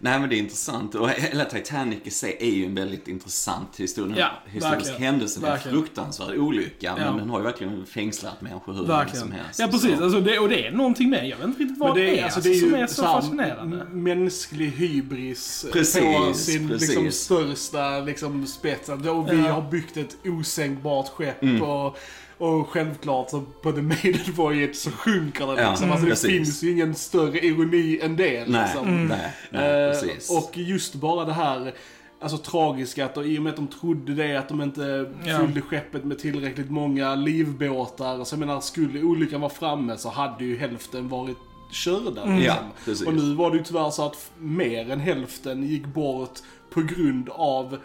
[0.04, 3.68] Nej men det är intressant och hela Titanic i sig är ju en väldigt intressant
[3.76, 5.02] historia, Ja, historisk verkligen.
[5.02, 5.40] händelse.
[5.40, 7.12] Det är en fruktansvärd olycka men Ja.
[7.12, 9.20] den har ju verkligen fängslat människor hur länge Verkligen.
[9.20, 9.58] som helst.
[9.60, 11.88] Ja precis, Så- alltså det, och det är någonting med, jag vet inte riktigt vad
[11.96, 13.84] Men det är, alltså, alltså, det är ju som är så här fascinerande.
[13.84, 16.88] Mänsklig hybris Precis, på sin precis.
[16.96, 18.88] Liksom, största liksom, spets.
[18.88, 19.52] Att då vi Ja.
[19.52, 21.62] har byggt ett osänkbart skepp Mm.
[21.62, 21.98] och,
[22.42, 25.90] och självklart så på the maiden voyage så sjunker det Ja, liksom.
[25.92, 28.48] alltså, det finns ju ingen större ironi än det.
[28.48, 29.06] Nej, Liksom.
[29.06, 30.30] nej, nej, Eh, precis.
[30.30, 31.74] och just bara det här
[32.20, 35.38] Alltså tragiska att i och med att de trodde det, att de inte Ja.
[35.38, 38.24] fyllde skeppet med tillräckligt många livbåtar.
[38.24, 41.36] Så jag menar, skulle olyckan vara framme så hade ju hälften varit
[41.72, 42.22] körda.
[42.22, 42.36] Mm.
[42.38, 42.56] Liksom.
[42.56, 43.06] Ja, precis.
[43.06, 46.38] Och nu var det ju tyvärr så att mer än hälften gick bort
[46.74, 47.78] på grund av,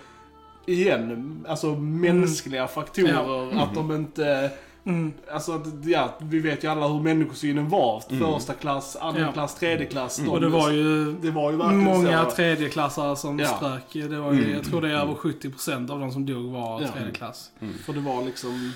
[0.68, 3.60] igen, alltså mänskliga faktorer.
[3.64, 4.50] Att de inte...
[4.86, 5.14] Mm.
[5.32, 8.04] Alltså att, ja, vi vet ju alla hur människosynen var.
[8.10, 8.24] Mm.
[8.34, 9.32] Första klass, andra Ja.
[9.32, 10.18] klass, tredje klass.
[10.18, 12.32] De- Och det var ju det var ju många så.
[12.36, 13.48] tredjeklassare som Ja.
[13.48, 14.10] strök.
[14.10, 16.88] Det var ju, jag tror det är över 70% av de som dog var Ja.
[16.88, 17.52] tredje klass.
[17.86, 18.72] För det var liksom...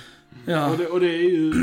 [0.45, 0.69] Ja.
[0.71, 1.53] Och, det, och det är ju...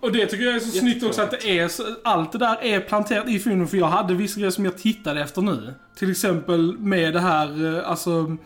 [0.00, 2.62] Och det tycker jag är så snyggt också att det är så, allt det där
[2.64, 5.74] är planterat i filmen för jag hade vissa grejer som jag tittade efter nu.
[5.96, 8.36] Till exempel med det här, eh, alltså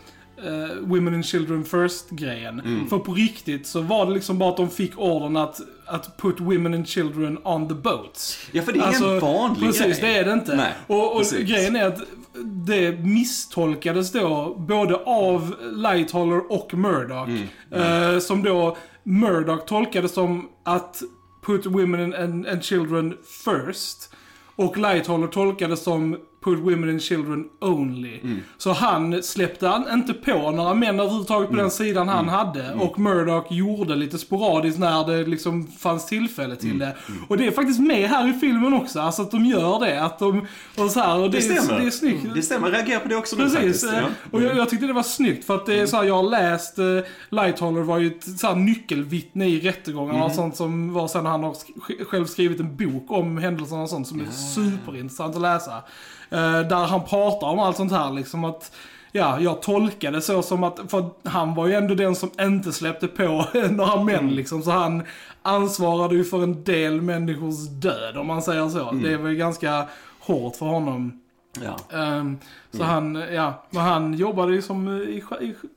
[0.43, 2.59] eh, Women and Children First-grejen.
[2.59, 2.87] Mm.
[2.87, 6.39] För på riktigt så var det liksom bara att de fick ordern att, att put
[6.39, 8.39] women and children on the boats.
[8.51, 10.13] Ja, för det är ingen vanlig Precis, grej.
[10.13, 10.55] det är det inte.
[10.55, 11.99] Nej, och och grejen är att
[12.43, 17.27] det misstolkades då både av Lighthåller och Murdoch.
[17.27, 21.01] Mm, Eh, som då Murdoch tolkade som att
[21.45, 24.13] put women and, and children first.
[24.55, 28.19] Och Lighthåller tolkade som put women and children only.
[28.23, 28.39] Mm.
[28.57, 31.55] Så han släppte han inte på några män överhuvudtaget Mm.
[31.57, 32.73] på den sidan han hade.
[32.73, 36.79] Och Murdoch gjorde lite sporadiskt när det liksom fanns tillfälle till Mm.
[36.79, 36.95] det.
[37.27, 40.03] Och det är faktiskt med här i filmen också, alltså att de gör det.
[40.03, 41.79] Att de, och så här, och det, Det är, stämmer.
[41.81, 42.25] det är snyggt.
[42.35, 43.83] Det stämmer, jag reagerar på det också nu Precis, faktiskt.
[43.83, 43.97] eh, Ja.
[43.99, 44.11] Mm.
[44.31, 46.23] och jag, jag tyckte det var snyggt för att det är så här, jag har
[46.29, 46.85] läst, eh,
[47.29, 50.25] Lighthåller var ju ett så här, nyckelvittne i rättegångarna Mm.
[50.29, 53.89] och sånt som var sen han har sk- själv skrivit en bok om händelserna och
[53.89, 55.73] sånt som är superintressant att läsa.
[56.29, 58.71] Eh, där han pratar om allt sånt här liksom att
[59.11, 63.07] Ja, jag tolkade så som att, för han var ju ändå den som inte släppte
[63.07, 64.33] på några män Mm.
[64.33, 65.03] liksom, så han
[65.41, 68.89] ansvarade ju för en del människors död om man säger så.
[68.89, 69.03] Mm.
[69.03, 69.85] Det var ju ganska
[70.19, 71.21] hårt för honom.
[71.63, 71.97] Ja.
[71.97, 72.37] Ehm,
[72.71, 72.87] så Mm.
[73.15, 75.23] han, ja, men han jobbade ju som eh, i,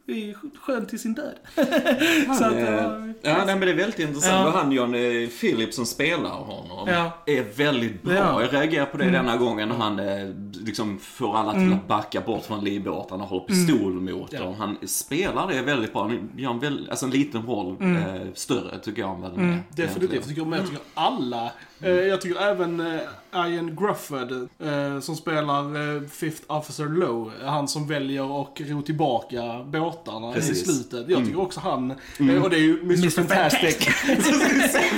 [0.06, 1.34] i, i sjön till sin död.
[2.38, 4.34] så att, eh, Ja, nej, men det är väldigt intressant.
[4.34, 4.46] Ja.
[4.46, 4.92] Och han John
[5.40, 7.10] Philip som spelar honom Ja.
[7.26, 8.14] är väldigt bra.
[8.14, 8.40] Ja.
[8.42, 10.28] Jag reagerar på det denna gången när han eh,
[10.64, 14.40] liksom får alla till att backa bort från livbåtarna och håller pistol mot Ja.
[14.40, 14.54] dem.
[14.54, 16.02] Han spelar det väldigt bra.
[16.02, 19.52] Han gör en, väl, alltså en liten roll eh, större tycker jag än vad den
[19.52, 19.58] är.
[19.70, 20.12] Definitivt.
[20.14, 23.00] Jag tycker, jag tycker alla, eh, jag tycker även eh,
[23.34, 27.32] Ian Grufford eh, som spelar Fifth Officer Low.
[27.44, 30.62] Han som väljer att ro tillbaka båtarna Precis.
[30.62, 31.08] i slutet.
[31.10, 32.92] Jag tycker också han, eh, och det är ju Mr.
[32.98, 33.10] Mr.
[33.10, 33.88] Fantastic.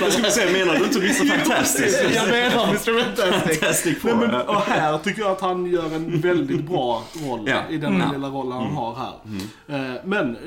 [0.01, 1.37] Jag skulle säga, menar du inte Mr.
[1.37, 2.01] Fantastic?
[2.15, 3.03] jag menar Mr.
[3.03, 3.59] Fantastic.
[3.59, 7.61] Fantastic Nej, men, och här tycker jag att han gör en väldigt bra roll Ja.
[7.69, 8.11] i den Mm.
[8.11, 9.13] lilla rollen han har här.
[10.05, 10.37] Men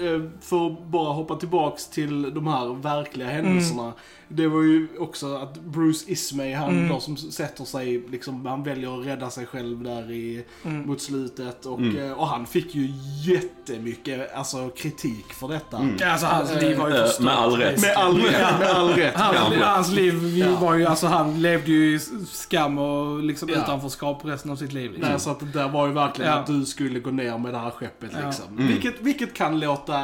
[0.41, 3.93] för att bara hoppa tillbaks till de här verkliga händelserna.
[4.29, 9.01] Det var ju också att Bruce Ismay, han då som sätter sig, liksom, han väljer
[9.01, 11.67] att rädda sig själv där i, mot slutet.
[11.67, 12.89] Och, eh, och han fick ju
[13.25, 15.77] jättemycket alltså, kritik för detta.
[16.11, 17.21] Alltså hans liv var ju förstört.
[17.25, 17.81] Med all rätt.
[17.81, 19.15] Med all rätt, med all rätt.
[19.15, 19.67] Hans, Ja.
[19.67, 20.57] hans liv vi Ja.
[20.61, 22.01] var ju, alltså han levde ju i
[22.33, 23.55] skam och liksom Ja.
[23.59, 24.93] utanförskap resten av sitt liv.
[24.93, 25.11] Liksom.
[25.11, 26.37] Nej, så att det där var ju verkligen Ja.
[26.39, 28.27] att du skulle gå ner med det här skeppet Ja.
[28.27, 28.45] liksom.
[28.49, 28.67] Mm.
[28.67, 29.97] Vilket, vilket kan låta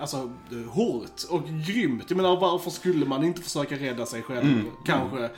[0.00, 0.30] alltså,
[0.70, 2.04] hårt och grymt.
[2.08, 4.62] Jag menar varför skulle man inte försöka rädda sig själv?
[4.86, 5.28] Kanske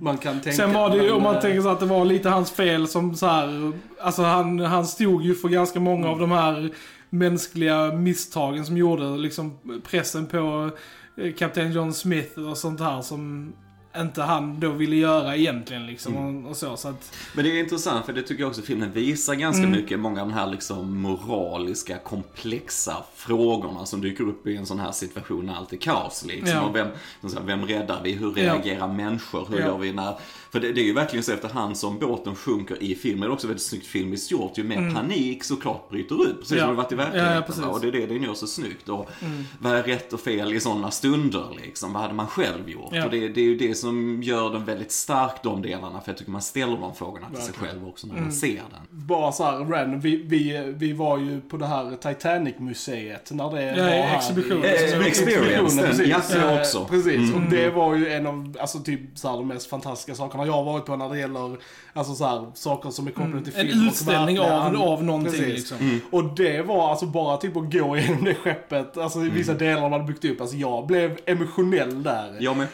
[0.00, 0.56] man kan tänka.
[0.56, 2.88] Sen var det ju, om man eh, tänker så att det var lite hans fel
[2.88, 6.70] som så här, alltså han, han stod ju för ganska många av de här
[7.10, 9.58] mänskliga misstagen som gjorde liksom
[9.90, 10.70] pressen på
[11.16, 13.52] eh, Kapten John Smith och sånt här som
[13.96, 16.76] inte han då ville göra egentligen liksom och, och så.
[16.76, 19.70] så att, Men det är intressant för det tycker jag också filmen visar ganska Mm.
[19.80, 19.98] mycket.
[20.00, 24.92] Många av de här liksom moraliska, komplexa frågorna som dyker upp i en sån här
[24.92, 26.24] situation när allt är kaos.
[26.26, 26.48] Liksom.
[26.56, 26.60] Ja.
[26.62, 26.88] Och vem,
[27.46, 28.12] vem räddar vi?
[28.12, 28.54] Hur Ja.
[28.54, 29.46] reagerar människor?
[29.50, 29.66] Hur Ja.
[29.66, 30.14] gör vi när...
[30.52, 33.32] För det, det är ju verkligen så efterhand som båten sjunker i filmen, det är
[33.32, 36.38] också väldigt snyggt filmiskt gjort, ju mer panik såklart bryter ut.
[36.40, 36.60] Precis Mm.
[36.60, 36.66] Ja.
[36.66, 37.64] som det varit i Ja, ja, verkligheten.
[37.64, 37.68] va?
[37.74, 38.88] och det är det den gör så snyggt.
[38.88, 39.44] Och Mm.
[39.60, 41.92] vad är rätt och fel i sådana stunder liksom?
[41.92, 42.88] Vad hade man själv gjort?
[42.92, 43.04] Ja.
[43.04, 46.00] Och det, det är ju det som gör den väldigt stark, de delarna.
[46.00, 48.24] För jag tycker man ställer de frågorna till sig själv också när Mm.
[48.24, 48.80] man ser den.
[49.06, 50.00] Bara så här random.
[50.00, 54.16] Vi, vi, vi var ju på det här Titanic-museet när det Ja, var här.
[54.18, 54.64] exhibition.
[54.64, 56.06] Eh, experience, precis.
[56.34, 56.84] ja, också.
[56.90, 60.41] Precis, och det var ju en av, alltså typ så här, de mest fantastiska sakerna
[60.46, 61.56] jag har varit på när det gäller,
[61.92, 63.86] alltså så här, saker som är kopplade till en film.
[63.86, 65.48] och utställning av, av någonting Precis.
[65.70, 66.00] liksom.
[66.10, 69.82] Och det var alltså bara typ att gå igenom det skeppet, alltså i vissa delar
[69.82, 70.40] de hade byggt upp.
[70.40, 72.36] Alltså jag blev emotionell där.
[72.38, 72.66] Jag med.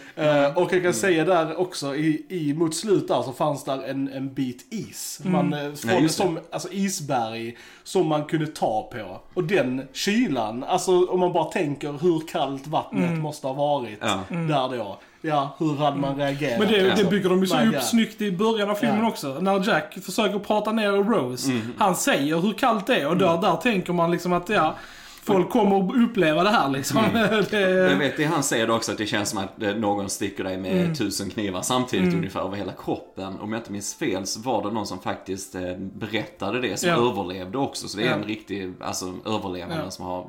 [0.46, 3.82] Eh, och jag kan säga där också, i, i, mot slut där så fanns där
[3.88, 5.20] en, en bit is.
[5.24, 6.24] Man, eh, från, Ja, just det.
[6.24, 9.20] som, alltså isberg som man kunde ta på.
[9.34, 14.20] Och den kylan, alltså om man bara tänker hur kallt vattnet måste ha varit Ja.
[14.30, 14.98] där då.
[15.22, 16.58] Ja, hur hade man reagerat?
[16.58, 17.82] Men det, det bygger de ju så my upp God.
[17.82, 19.08] snyggt i början av filmen Ja.
[19.08, 19.38] också.
[19.40, 21.60] När Jack försöker prata ner Rose.
[21.78, 24.74] Han säger hur kallt det är och där, där tänker man liksom att ja,
[25.22, 27.00] folk kommer att uppleva det här liksom.
[27.14, 30.08] Jag det, vet det han säger då också att det känns som att eh, någon
[30.10, 30.94] sticker dig med Mm.
[30.94, 33.38] tusen knivar samtidigt ungefär över hela kroppen.
[33.40, 36.88] Om jag inte minns fel så var det någon som faktiskt eh, berättade det som
[36.88, 36.94] Ja.
[37.10, 37.88] överlevde också.
[37.88, 38.14] Så det är Ja.
[38.14, 39.90] en riktig, alltså överlevande Ja.
[39.90, 40.26] som har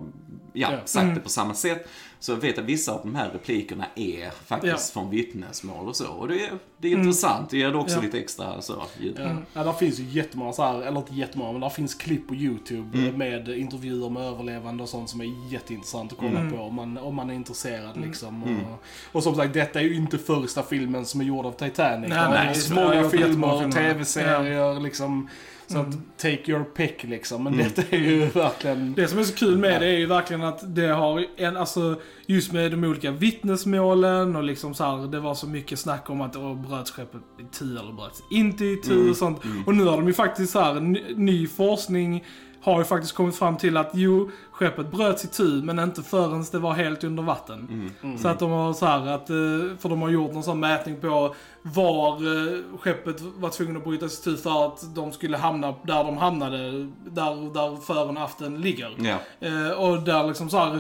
[0.54, 0.78] ja, Ja.
[0.86, 1.88] sagt det på samma sätt.
[2.22, 6.08] Så jag vet att vissa av de här replikerna är faktiskt från vittnesmål och så.
[6.08, 7.50] Och det är, det är intressant.
[7.50, 8.06] Det ger det också Mm.
[8.06, 8.06] Ja.
[8.06, 9.16] lite extra så, ljud.
[9.20, 12.28] Ja, ja där finns ju jättemånga så här, eller inte jättemånga, men där finns klipp
[12.28, 13.18] på YouTube Mm.
[13.18, 16.52] med intervjuer med överlevande och sånt som är jätteintressant att kolla Mm.
[16.54, 18.44] på om man, om man är intresserad liksom.
[18.44, 18.82] Och,
[19.16, 22.10] och som sagt, detta är ju inte första filmen som är gjord av Titanic.
[22.10, 22.56] Nej, nej,
[22.86, 23.72] många filmer.
[23.72, 25.30] tv-serier liksom.
[25.70, 27.48] Så att, take your pick liksom.
[27.48, 27.58] Mm.
[27.58, 28.94] Men detta är ju verkligen...
[28.94, 32.02] det som är så kul med det är ju verkligen att det har en, alltså
[32.26, 36.22] just med de olika vittnesmålen och liksom så här, det var så mycket snack om
[36.22, 39.40] att åh, bröts skeppet i tur eller bröts inte i tur och sånt.
[39.66, 42.24] Och nu har de ju faktiskt så här, ny, ny forskning
[42.62, 46.46] har ju faktiskt kommit fram till att jo, skeppet bröts i tur men inte förrän
[46.52, 47.92] det var helt under vatten.
[48.22, 49.36] Så att de har så här att, eh,
[49.80, 54.20] för de har gjort någon sån mätning på var eh, skeppet var tvungen att brytas
[54.20, 56.58] i tur för att de skulle hamna där de hamnade,
[57.06, 58.92] där, där fören och aften ligger.
[59.40, 60.80] Eh, och där liksom så här,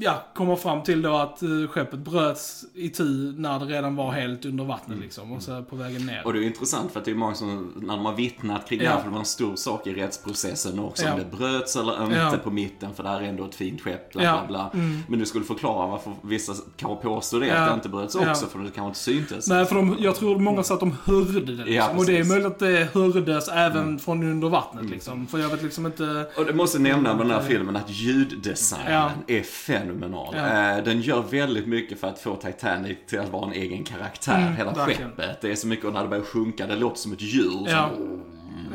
[0.00, 4.12] ja, kommer fram till då att eh, skeppet bröts i tu när det redan var
[4.12, 5.32] helt under vattnet liksom.
[5.32, 6.22] Och så på vägen ner.
[6.24, 8.78] Och det är intressant för att det är många som, när de har vittnat kring
[8.78, 8.90] det Ja.
[8.90, 11.12] här, för det var en stor sak i rättsprocessen också, Ja.
[11.12, 12.34] om det bröts eller inte Ja.
[12.44, 14.82] på mitten, för det här är ändå ett fint skepp, bla bla bla.
[15.08, 18.58] Men du skulle förklara varför vissa kanske påstår det, att det inte bröts också, för
[18.58, 19.48] det kanske inte syntes.
[19.48, 21.98] Nej, för de, jag tror många sa att de hörde det liksom.
[21.98, 25.26] Och det är möjligt att det hördes även från under vattnet liksom.
[25.26, 26.26] För jag vet liksom inte...
[26.36, 30.34] Och det måste nämna med den här filmen att ljuddesignen är fenomenal.
[30.36, 30.76] Ja.
[30.78, 34.54] Eh, Den gör väldigt mycket för att få Titanic till att vara en egen karaktär,
[34.58, 35.10] hela verkligen.
[35.10, 35.40] skeppet.
[35.40, 37.66] Det är så mycket, och när det börjar sjunka, det låter som ett djur.
[37.66, 37.90] Ja.
[37.96, 38.22] Som,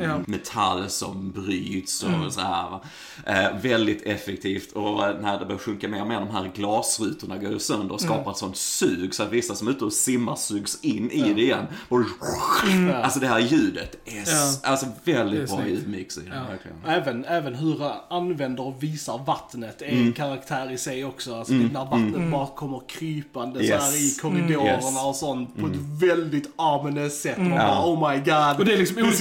[0.02, 0.18] Ja.
[0.26, 2.70] metall som bryts och så här.
[2.70, 2.80] Va?
[3.26, 7.50] Eh, väldigt effektivt och när det börjar sjunka mer och mer, de här glasrutorna går
[7.52, 10.36] ju sönder och skapar ett sånt sug så att vissa som är ute och simmar
[10.36, 11.66] sugs in i det igen.
[11.88, 12.00] Och,
[13.04, 14.70] Alltså det här ljudet är Ja.
[14.70, 16.76] alltså väldigt är bra ljudmix i verkligen.
[16.86, 20.06] Även, även hur han använder och visar vattnet är Mm.
[20.06, 21.34] en karaktär i sig också.
[21.34, 24.18] Alltså det när vattnet bara kommer krypande så här Yes.
[24.18, 25.04] i korridorerna Yes.
[25.04, 25.76] och sånt på ett
[26.08, 27.38] väldigt ominous sätt.
[27.38, 27.56] Man Ja.
[27.58, 28.58] bara oh my god.
[28.58, 29.12] Och det är liksom olika.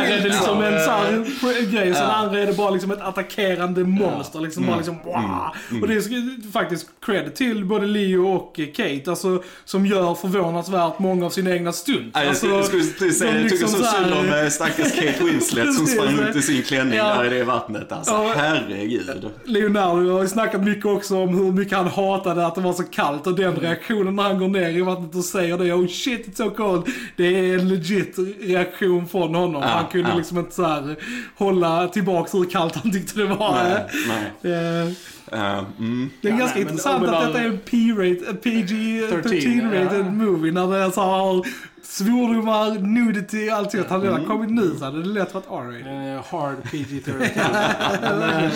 [0.00, 3.00] Där är det liksom en sån här grej, sen andra är det bara liksom ett
[3.00, 4.40] attackerande monster.
[4.40, 5.82] Liksom bara liksom wow.
[5.82, 11.26] Och det är faktiskt cred till både Leo och Kate, alltså som gör förvånansvärt många
[11.26, 12.10] av sina egna stunts.
[12.14, 13.40] Ja, jag Alltså, skulle, skulle precis säga.
[13.40, 16.98] Jag tycker liksom så synd om stackars Kate Winslet som sprang runt i sin klänning
[16.98, 17.92] där i det vattnet.
[17.92, 19.30] Alltså, herregud.
[19.44, 22.82] Leonardo har ju snackat mycket också om hur mycket han hatade att det var så
[22.82, 26.26] kallt och den reaktionen när han går ner i vattnet och säger det, oh shit
[26.26, 26.86] it's so cold.
[27.16, 29.62] Det är en legit reaktion från honom.
[29.72, 30.16] Ja, han kunde ja.
[30.16, 30.96] liksom inte så här
[31.36, 33.52] hålla tillbaks hur kallt han tyckte det var.
[33.52, 33.86] Nej,
[34.42, 34.52] nej.
[34.82, 34.92] Eh,
[35.32, 36.10] Eh, mm.
[36.20, 40.10] Det är Ja, ganska nej, intressant om att detta är en P-rate, 13, PG-13-rated ja.
[40.10, 41.42] movie när det är så här
[41.82, 43.88] svordomar, nudity och allt sånt.
[43.90, 44.20] Hade Mm.
[44.20, 46.16] det kommit nu så hade det lätt varit R-rated.
[46.16, 47.12] Eh, hard PG-13.
[48.12, 48.50] men, eh,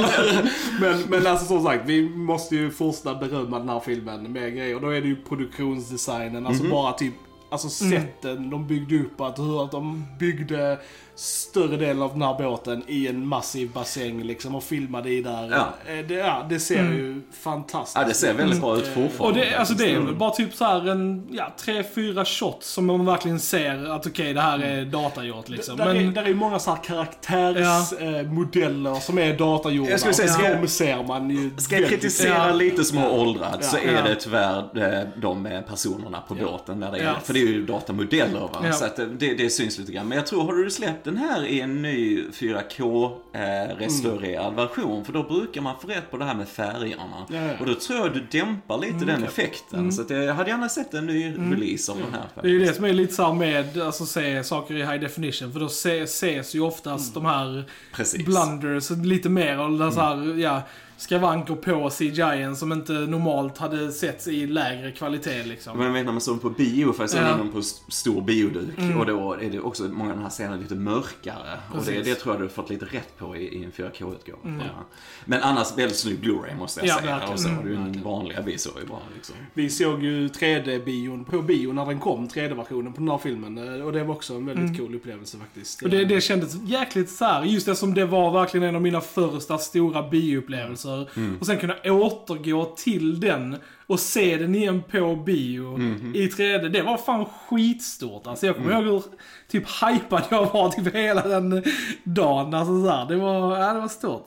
[0.00, 0.48] men,
[0.80, 4.80] men, men alltså som sagt, vi måste ju fortsätta berömma den här filmen med grejer.
[4.80, 7.14] Då är det ju produktionsdesignen, alltså bara typ
[7.48, 10.78] Alltså sätten de byggde upp, att hur att de byggde
[11.18, 15.48] större delen av den här båten i en massiv bassäng liksom och filmade i där.
[15.50, 15.74] Ja.
[15.92, 19.40] Eh, Det, ja, det ser ju fantastiskt Ja, det ser väldigt bra ut Och fortfarande.
[19.40, 22.86] det, alltså det är väl bara typ så här en, ja, tre, fyra shots som
[22.86, 25.76] man verkligen ser att okej, det här är datagjort liksom.
[25.76, 29.90] Där, är, där är många så här karaktärsmodeller som är datagjorda.
[29.90, 32.52] Jag skulle säga, ska de ser man ju Ska jag kritisera Ja.
[32.54, 33.90] lite som har åldrats så Ja.
[33.90, 34.02] är Ja.
[34.02, 34.58] det tyvärr
[34.98, 36.80] eh, de eh, personerna på båten.
[36.80, 37.14] Där det är, Ja.
[37.24, 38.50] För det är ju datamodeller va?
[38.64, 38.72] Ja.
[38.72, 40.08] Så att det, det, det syns lite grann.
[40.08, 45.04] Men jag tror, har du släppt den här i en ny 4K eh, restaurerad version?
[45.04, 47.02] För då brukar man få rätt på det här med färgerna.
[47.28, 47.50] Ja, ja.
[47.60, 49.92] Och då tror jag du dämpar lite den effekten.
[49.92, 52.24] Så att jag hade gärna sett en ny release av den här.
[52.42, 52.76] det är ju det faktiskt.
[52.76, 55.52] som är lite så här med, alltså se saker i high definition.
[55.52, 58.24] För då se, ses ju oftast de här Precis.
[58.24, 59.58] blunders lite mer.
[59.60, 60.62] Och så här, ja,
[60.98, 65.76] skavanker på CGI som inte normalt hade setts i lägre kvalitet liksom.
[65.78, 67.36] Men jag vet när man såg den på bio, för jag såg Ja.
[67.36, 68.78] den på stor bioduk.
[68.98, 71.58] Och då är det också många av de här scenerna lite mörkare.
[71.72, 72.04] Och det, Precis.
[72.04, 74.38] det tror jag du har fått lite rätt på i, i en 4K-utgåva.
[74.44, 74.84] Ja.
[75.24, 77.28] Men annars väldigt snygg Blu-ray måste jag Ja, säga.
[77.32, 79.34] Och så Mm, det ju den vanliga vi såg ju bra liksom.
[79.54, 83.58] Vi såg ju 3D-bion på bio när den kom, 3D-versionen på den här filmen.
[83.80, 85.82] Eh, Och det var också en väldigt cool upplevelse faktiskt.
[85.82, 89.00] Och det, det kändes jäkligt så här, just eftersom det var verkligen en av mina
[89.00, 91.08] första stora bioupplevelser.
[91.40, 95.78] Och sen kunna återgå till den och se den igen på bio
[96.14, 96.68] i 3D.
[96.68, 98.46] Det var fan skitstort alltså.
[98.46, 99.02] Jag kommer ihåg hur
[99.48, 101.62] typ hypad jag var typ hela den
[102.04, 102.54] dagen.
[102.54, 104.26] Alltså så här, det var, ja, det var stort.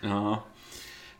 [0.00, 0.42] Ja.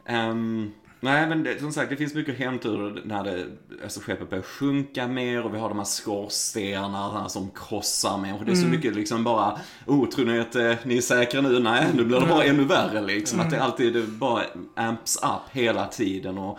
[0.07, 3.47] Ehm, nej men det, som sagt, det finns mycket att hämta ur när det,
[3.83, 8.45] alltså skeppet börjar sjunka mer och vi har de här skorstenarna som krossar människor.
[8.45, 11.59] Det är så mycket liksom bara, oh, tror ni att eh, ni är säkra nu?
[11.59, 13.41] Nej, nu blir det bara ännu värre liksom.
[13.41, 14.43] Att det alltid det bara
[14.75, 16.59] amps up hela tiden och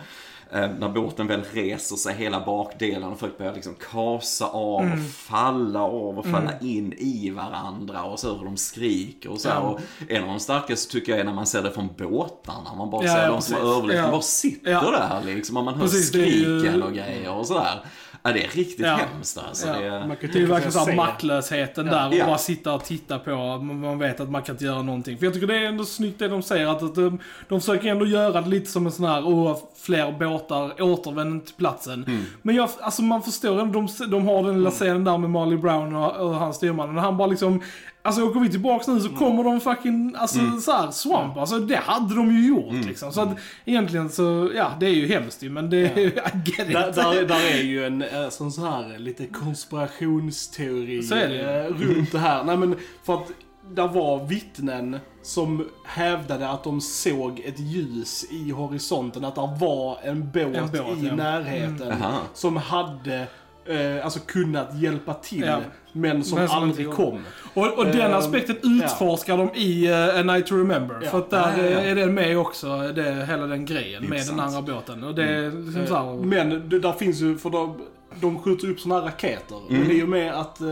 [0.52, 5.80] när båten väl reser sig, hela bakdelen och folk börjar liksom kasa av och falla
[5.82, 9.48] av och falla in i varandra och så hur de skriker och så.
[9.48, 9.58] Ja.
[9.58, 12.74] Och en av de starkaste tycker jag är när man ser det från båtarna.
[12.78, 14.10] Man bara Ja, ser ja, de som har överlevt, Ja.
[14.10, 14.80] bara sitter Ja.
[14.90, 15.56] där liksom.
[15.56, 17.84] Och man hör Precis, är ju- skriken och grejer och sådär.
[18.22, 18.98] Ja, det är riktigt Ja.
[19.12, 19.66] hemskt alltså.
[19.66, 19.72] Ja.
[19.78, 20.06] Det är...
[20.06, 22.26] Man kan Det är sig verkligen såhär maktlösheten där och Ja.
[22.26, 23.30] bara sitta och titta på.
[23.30, 25.18] Man man vet att man kan inte göra någonting.
[25.18, 27.88] För jag tycker det är ändå snyggt det de säger att, att de, de försöker
[27.88, 32.04] ändå göra det lite som en sån här, åh, fler båtar återvänder till platsen.
[32.08, 32.22] Mm.
[32.42, 35.58] Men jag, alltså man förstår ändå, de, de har den lilla scenen där med Marley
[35.58, 36.96] Brown och, och hans styrman.
[36.96, 37.62] Och han bara liksom,
[38.06, 39.18] alltså åker vi tillbaks nu så Mm.
[39.18, 41.36] kommer de fucking, alltså så här, swamp.
[41.36, 42.86] Alltså det hade de ju gjort Mm.
[42.86, 43.12] liksom.
[43.12, 46.04] Så att egentligen så, ja det är ju hemskt ju men det, I
[46.44, 46.72] get it.
[46.72, 51.64] Där, där, där är ju en eh, sån så här lite konspirationsteori Så är det
[51.66, 52.44] eh, runt det här.
[52.44, 53.30] Nej men för att
[53.74, 59.98] där var vittnen som hävdade att de såg ett ljus i horisonten, att det var
[60.02, 61.14] en båt, En båt, i ja.
[61.14, 62.18] närheten Aha.
[62.34, 63.26] som hade
[63.68, 65.58] eh, alltså kunnat hjälpa till, Ja.
[65.92, 67.18] men som Men som aldrig kom.
[67.54, 70.96] Och, och den Ehm, aspekten utforskar de i uh, A Night to Remember.
[71.02, 71.10] Ja.
[71.10, 71.80] För att där Ja, ja, ja.
[71.80, 75.04] är den med också, det, hela den grejen med den andra båten.
[75.04, 77.80] Och det är liksom så här, Men det, där finns ju, för de,
[78.20, 79.56] de skjuter upp såna här raketer.
[79.70, 79.82] Mm.
[79.82, 80.66] Men i och med att eh,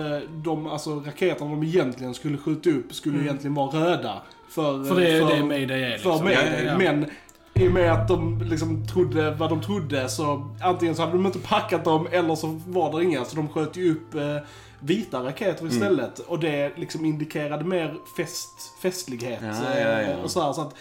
[0.45, 4.15] de, alltså raketerna de egentligen skulle skjuta upp skulle egentligen vara röda.
[4.49, 4.87] För, Mm.
[4.89, 6.19] för det är för, det Mayday är liksom.
[6.19, 6.35] för mig.
[6.35, 6.79] Ja, ja, ja.
[6.79, 7.07] Men
[7.55, 11.27] i och med att de liksom trodde vad de trodde så antingen så hade de
[11.27, 13.25] inte packat dem eller så var det inga.
[13.25, 14.37] Så de sköt ju upp eh,
[14.81, 16.19] vita raketer istället.
[16.19, 19.41] Och det liksom indikerade mer fest, festlighet.
[19.43, 20.01] Ja, ja, ja.
[20.01, 20.75] eh, Och så, här, så att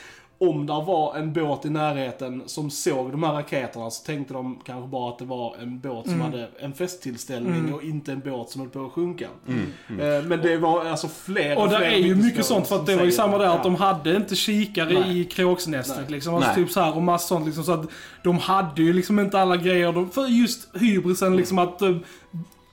[0.50, 4.60] om det var en båt i närheten som såg de här raketerna så tänkte de
[4.66, 8.50] kanske bara att det var en båt som hade en festtillställning och inte en båt
[8.50, 9.28] som höll på att sjunka.
[9.90, 12.76] Eh, Men det var alltså fler Och och det fler är ju mycket sånt för
[12.76, 15.20] att det var ju samma där att de hade inte kikare Nej.
[15.22, 16.12] i kråksnästet Nej.
[16.12, 16.36] liksom.
[16.36, 16.56] Alltså Nej.
[16.56, 17.64] typ så här och massa sånt liksom.
[17.64, 17.86] Så att
[18.24, 19.92] de hade ju liksom inte alla grejer.
[19.92, 22.00] De, för just hybrisen liksom att det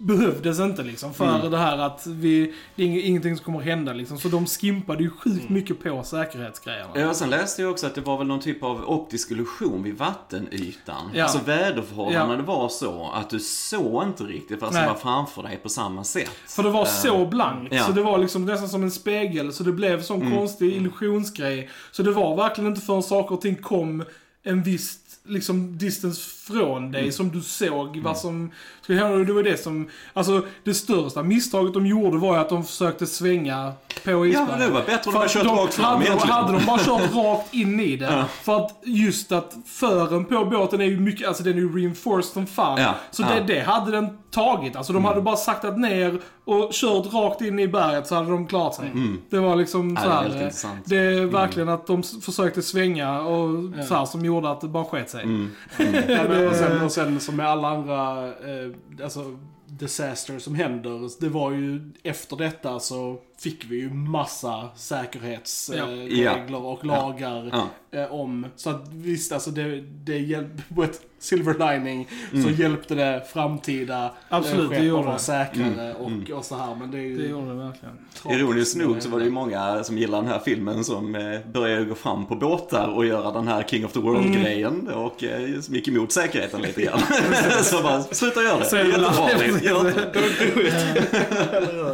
[0.01, 1.15] behövdes inte liksom.
[1.15, 1.51] För Mm.
[1.51, 4.19] det här att vi, det är ing- ingenting som kommer hända liksom.
[4.19, 5.55] Så de skimpade ju sjukt Mm.
[5.55, 6.91] mycket på säkerhetsgrejerna.
[6.95, 9.99] Ja, sen läste jag också att det var väl någon typ av optisk illusion vid
[9.99, 11.11] vattenytan.
[11.15, 11.23] Ja.
[11.25, 12.55] Alltså väderförhållandena Ja.
[12.55, 14.83] var så att du såg inte riktigt fast Nej.
[14.83, 16.31] det var framför dig på samma sätt.
[16.49, 17.85] För det var så blankt, ja.
[17.85, 20.37] så det var liksom nästan som en spegel, så det blev sån Mm.
[20.39, 21.71] konstig illusionsgrej.
[21.93, 24.05] Så det var verkligen inte förrän saker och ting kom
[24.43, 26.21] en viss liksom distance
[26.53, 27.13] från dig Mm.
[27.13, 28.51] som du såg vad som
[28.83, 29.25] skulle hända.
[29.25, 33.07] Det var det som, alltså det största misstaget de gjorde var ju att de försökte
[33.07, 33.73] svänga
[34.05, 34.49] på Ja, isberget.
[34.51, 36.35] men det var bättre om de hade kört rakt fram hade, egentligen.
[36.37, 38.05] hade de bara kört rakt in i det.
[38.05, 38.25] Ja.
[38.43, 42.33] För att just att fören på båten är ju mycket, alltså den är ju reinforced
[42.33, 42.81] som fan.
[42.81, 43.29] Ja, Så ja.
[43.35, 44.77] Det, det hade den tagit.
[44.77, 48.47] Alltså de hade bara saktat ner och kört rakt in i berget så hade de
[48.47, 48.93] klarat sig.
[49.31, 51.13] Det var liksom Ja, så det är.
[51.15, 53.49] Det är verkligen att de försökte svänga och
[53.89, 55.21] så här, som gjorde att det bara sket sig.
[56.09, 58.71] Ja, men, och, sen, och sen som med alla andra eh,
[59.03, 66.45] alltså, disaster som händer, det var ju efter detta så fick vi ju massa säkerhetsregler
[66.51, 66.57] Ja.
[66.59, 67.69] och lagar Ja.
[68.01, 68.47] eh, om.
[68.57, 72.55] Så att visst, alltså det, det hjälpte på ett silver lining så Mm.
[72.55, 75.97] hjälpte det framtida Absolut, eh, det skepp att vara säkrare Mm.
[75.97, 76.75] och, och så här.
[76.75, 77.99] Men det är ju Det gjorde det verkligen.
[78.41, 81.85] Ironiskt nog så var det ju många som gillar den här filmen som eh, började
[81.85, 85.75] gå fram på båtar och göra den här King of the World-grejen och eh, som
[85.75, 87.01] gick emot säkerheten lite grann.
[87.63, 88.65] så bara, sluta göra det.
[88.65, 88.77] Så.
[88.77, 90.21] Gör inte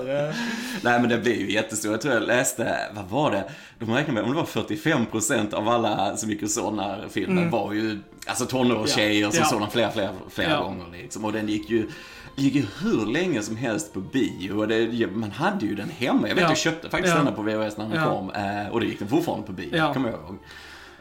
[0.04, 0.34] det.
[0.86, 0.90] Ja.
[0.90, 1.90] Nej men det blir ju jättestort.
[1.92, 3.44] Jag tror jag läste, vad var det?
[3.78, 7.04] De räknar med, om det var 45% av alla som gick och såg den här
[7.10, 9.44] filmen var ju, alltså tonårstjejer som Ja.
[9.46, 10.62] såg den flera, flera, flera Ja.
[10.62, 11.24] gånger liksom.
[11.24, 11.88] Och den gick ju,
[12.36, 14.52] gick ju hur länge som helst på bio.
[14.52, 16.28] Och det, man hade ju den hemma.
[16.28, 16.48] Jag vet Ja.
[16.50, 17.22] jag köpte faktiskt Ja.
[17.24, 18.10] den på VHS när den Ja.
[18.10, 18.30] kom.
[18.30, 19.94] Eh, och det gick den fortfarande på bio, Ja.
[19.94, 20.36] kommer jag ihåg.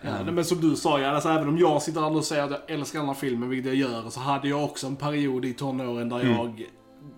[0.01, 2.43] Ja, nej, men som du sa, ja, alltså, även om jag sitter här och säger
[2.43, 5.45] att jag älskar den här filmen, vilket jag gör, så hade jag också en period
[5.45, 6.63] i tonåren där jag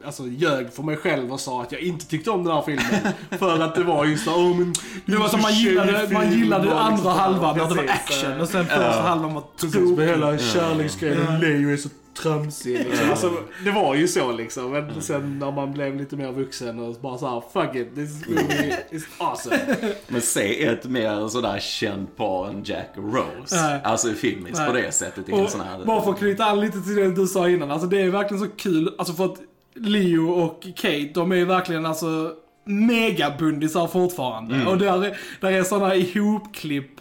[0.05, 3.13] alltså, ljög för mig själv och sa att jag inte tyckte om den här filmen.
[3.39, 4.73] för att det var just så, oh, men,
[5.05, 8.65] Det var som man gillade, man gillade andra halvan när det var action och sen
[8.65, 10.03] första halvan var Precis, med tråkig.
[10.03, 11.27] hela kärleksgrejen.
[11.27, 12.79] och Leo är så tramsig.
[12.79, 13.09] Liksom.
[13.09, 13.33] Alltså,
[13.63, 14.71] det var ju så liksom.
[14.71, 18.77] Men sen när man blev lite mer vuxen och bara såhär, fuck it, this movie
[18.91, 19.75] is awesome.
[20.07, 23.55] Men se ett mer sådär känt par än Jack och Rose.
[23.55, 23.81] Nej.
[23.83, 25.29] Alltså filmiskt på det sättet.
[25.29, 25.85] Och sån här...
[25.85, 28.43] bara för att knyta an lite till det du sa innan, alltså det är verkligen
[28.43, 29.37] så kul, alltså för att
[29.81, 32.31] Leo och Kate, de är ju verkligen alltså
[32.65, 34.55] megabundisar fortfarande.
[34.55, 34.67] Mm.
[34.67, 36.91] Och där, är- där är sådana ihopklipp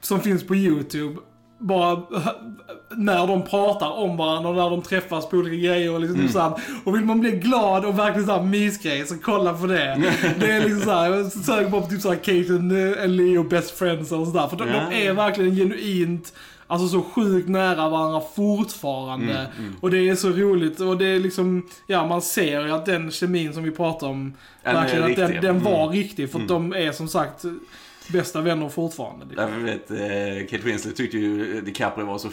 [0.00, 1.16] som finns på YouTube.
[1.58, 2.02] Bara
[2.96, 6.32] när de pratar om varandra och när de träffas på olika grejer och liksom Mm.
[6.32, 6.52] så här,
[6.84, 10.02] Och vill man bli glad och verkligen såhär mysgrej så kolla på det.
[10.40, 14.12] Det är liksom såhär, sök på typ såhär Kate and, eh, and Leo best friends
[14.12, 14.48] och sådär.
[14.48, 14.80] För de, Ja.
[14.90, 16.32] de är verkligen genuint
[16.66, 19.50] Alltså så sjukt nära varandra fortfarande.
[19.58, 20.80] Mm, Och det är så roligt.
[20.80, 24.34] Och det är liksom, ja man ser ju att den kemin som vi pratar om,
[24.62, 25.92] Den verkligen att den, den var Mm.
[25.96, 26.30] riktig.
[26.30, 27.44] För att de är som sagt
[28.12, 29.26] bästa vänner fortfarande.
[29.36, 32.28] Därför vet, eh, Kate Winslet tyckte ju DiCaprio var så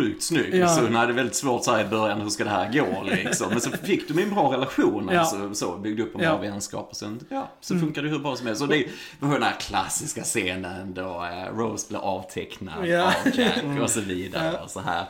[0.00, 0.54] sjukt snygg.
[0.54, 0.68] Ja.
[0.68, 3.48] Så hon hade väldigt svårt så här i början, hur ska det här gå liksom.
[3.50, 5.20] Men så fick de en bra relation, Ja.
[5.20, 6.30] alltså, så, byggde upp en Ja.
[6.30, 6.88] bra vänskap.
[6.90, 8.62] Och sen, ja, så funkade det hur bra som helst.
[8.62, 8.86] Och det
[9.18, 13.04] var den här klassiska scenen då eh, Rose blir avtecknad Ja.
[13.04, 15.00] av Jack och så vidare och så här.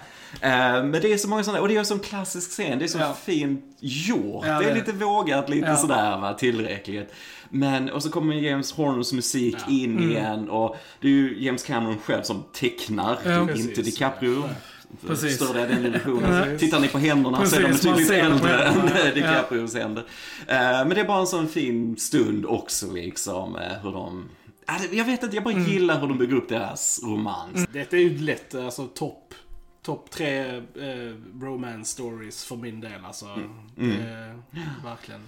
[0.41, 2.85] Eh, men det är så många sådana, och det är så en klassisk scen, det
[2.85, 3.17] är så Ja.
[3.25, 4.45] fint gjort.
[4.47, 5.77] Ja, det är det- lite vågat, lite Ja.
[5.77, 7.13] sådär va, tillräckligt.
[7.53, 10.11] Men, och så kommer James Horners musik in Mm.
[10.11, 13.41] igen och det är ju James Cameron själv som tecknar, Ja.
[13.57, 13.83] inte.
[13.83, 14.45] DiCaprio.
[15.07, 15.37] Precis.
[15.37, 16.43] Störde den illusionen.
[16.45, 16.61] Precis.
[16.61, 20.05] Tittar ni på händerna så är de Precis, betydligt på äldre än eh, DiCaprios händer.
[20.47, 24.29] Eh, Men det är bara en sån fin stund också liksom, eh, hur de
[24.67, 25.69] Ja, Jag vet inte, jag bara Mm.
[25.71, 27.67] gillar hur de bygger upp deras romans.
[27.73, 29.35] Detta är ju lätt, alltså topp
[29.83, 33.27] top tre eh, romance stories för min del alltså.
[33.27, 33.51] Mm.
[33.77, 34.35] Det,
[34.85, 35.21] verkligen.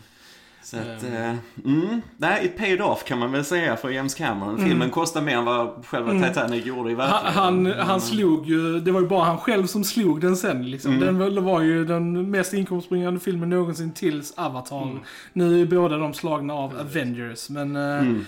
[0.65, 1.35] Så att, eh,
[1.65, 4.55] mm, nej, it paid off kan man väl säga för James Cameron.
[4.55, 4.69] Mm.
[4.69, 7.43] Filmen kostar mer än vad själva Titanic gjorde i Han, verkligheten.
[7.43, 7.79] han, Mm.
[7.87, 10.93] han slog ju, det var ju bara han själv som slog den sen liksom.
[10.93, 11.19] Mm.
[11.19, 14.83] Den var- ju den mest inkomstbringande filmen någonsin tills Avatar.
[14.83, 14.99] Mm.
[15.33, 17.77] Nu är båda de slagna av Avengers, men...
[17.77, 18.25] Mm.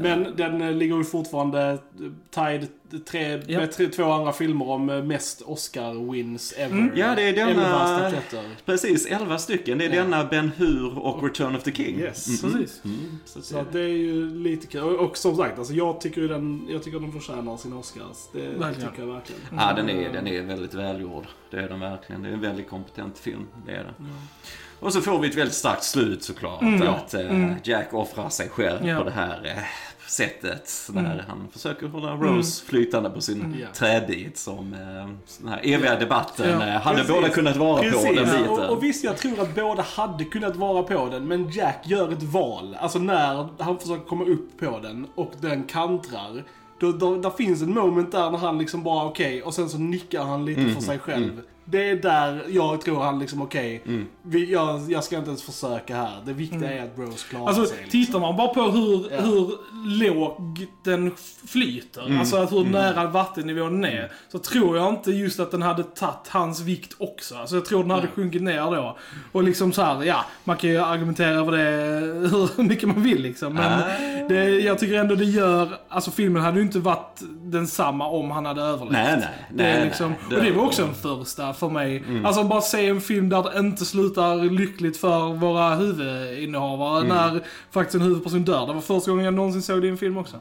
[0.00, 1.78] Men den ligger ju fortfarande
[2.34, 2.66] tied
[2.98, 3.58] tre, Ja.
[3.58, 6.76] med tre, två andra filmer om eh, mest Oscar-wins ever.
[6.76, 6.92] Mm.
[6.96, 8.42] Ja, det är denna- Elva statyetter.
[8.66, 9.78] Precis, 11 stycken.
[9.78, 10.02] Det är Ja.
[10.02, 11.98] denna Ben Hur och Return of the King.
[12.00, 12.42] Yes.
[12.42, 12.52] Mhm.
[12.52, 12.84] Precis.
[12.84, 14.82] Mm, så Så det- är ju lite kul.
[14.82, 18.16] Och, och som sagt, alltså jag tycker den, jag tycker den förtjänar sin Oscars.
[18.32, 18.90] Det, Verkligen.
[18.90, 19.40] tycker jag verkligen.
[19.56, 21.26] Ja, den är, den är väldigt välgjord.
[21.50, 22.22] Det är den verkligen.
[22.22, 23.46] Det är en väldigt kompetent film.
[23.66, 23.94] Det är det.
[24.80, 26.62] Och så får vi ett väldigt starkt slut såklart.
[26.62, 26.88] Mm.
[26.88, 29.62] Att eh, Jack offrar sig själv på det här eh,
[30.10, 30.90] sättet.
[30.92, 31.18] Där Mm.
[31.28, 33.66] han försöker hålla Rose flytande på sin Ja.
[33.74, 34.38] träbit.
[34.38, 35.08] Som eh,
[35.40, 36.66] den här eviga debatten Ja.
[36.66, 37.14] eh, hade Precis.
[37.14, 38.48] båda kunnat vara på den Precis, biten.
[38.48, 42.12] och, och visst jag tror att båda hade kunnat vara på den, men Jack gör
[42.12, 42.76] ett val.
[42.80, 46.44] Alltså när han försöker komma upp på den och den kantrar.
[46.80, 49.78] Då, då, där finns en moment där när han liksom bara okej, och sen så
[49.78, 51.40] nickar han lite Mm, för sig själv.
[51.70, 54.06] Det är där jag tror han liksom okej, Mm.
[54.22, 56.22] vi- jag, jag ska inte ens försöka här.
[56.26, 57.76] Det viktiga är att Rose klarar Alltså, sig.
[57.76, 57.90] Liksom.
[57.90, 59.20] tittar man bara på hur, Ja.
[59.20, 59.50] hur
[60.08, 60.38] lågt
[60.84, 61.12] den
[61.48, 62.18] flyter, Mm.
[62.20, 66.28] alltså att hur nära vattennivån är, så tror jag inte just att den hade tagit
[66.28, 67.34] hans vikt också.
[67.36, 68.12] Alltså jag tror den hade Nej.
[68.14, 68.96] sjunkit ner då.
[69.32, 71.62] Och liksom så här, ja, man kan ju argumentera över det
[72.56, 73.54] hur mycket man vill liksom.
[73.54, 73.86] Men Ah.
[74.28, 78.46] det, jag tycker ändå det gör, alltså filmen hade ju inte varit densamma om han
[78.46, 78.92] hade överlevt.
[78.92, 79.28] Nej, nej.
[79.50, 79.84] Det nej, nej.
[79.84, 82.04] liksom, och det var också en första för mig.
[82.24, 87.40] Alltså bara se en film där det inte slutar lyckligt för våra huvudinnehavare när
[87.70, 88.66] faktiskt en huvudperson dör.
[88.66, 90.36] Det var första gången jag någonsin såg det i en film också.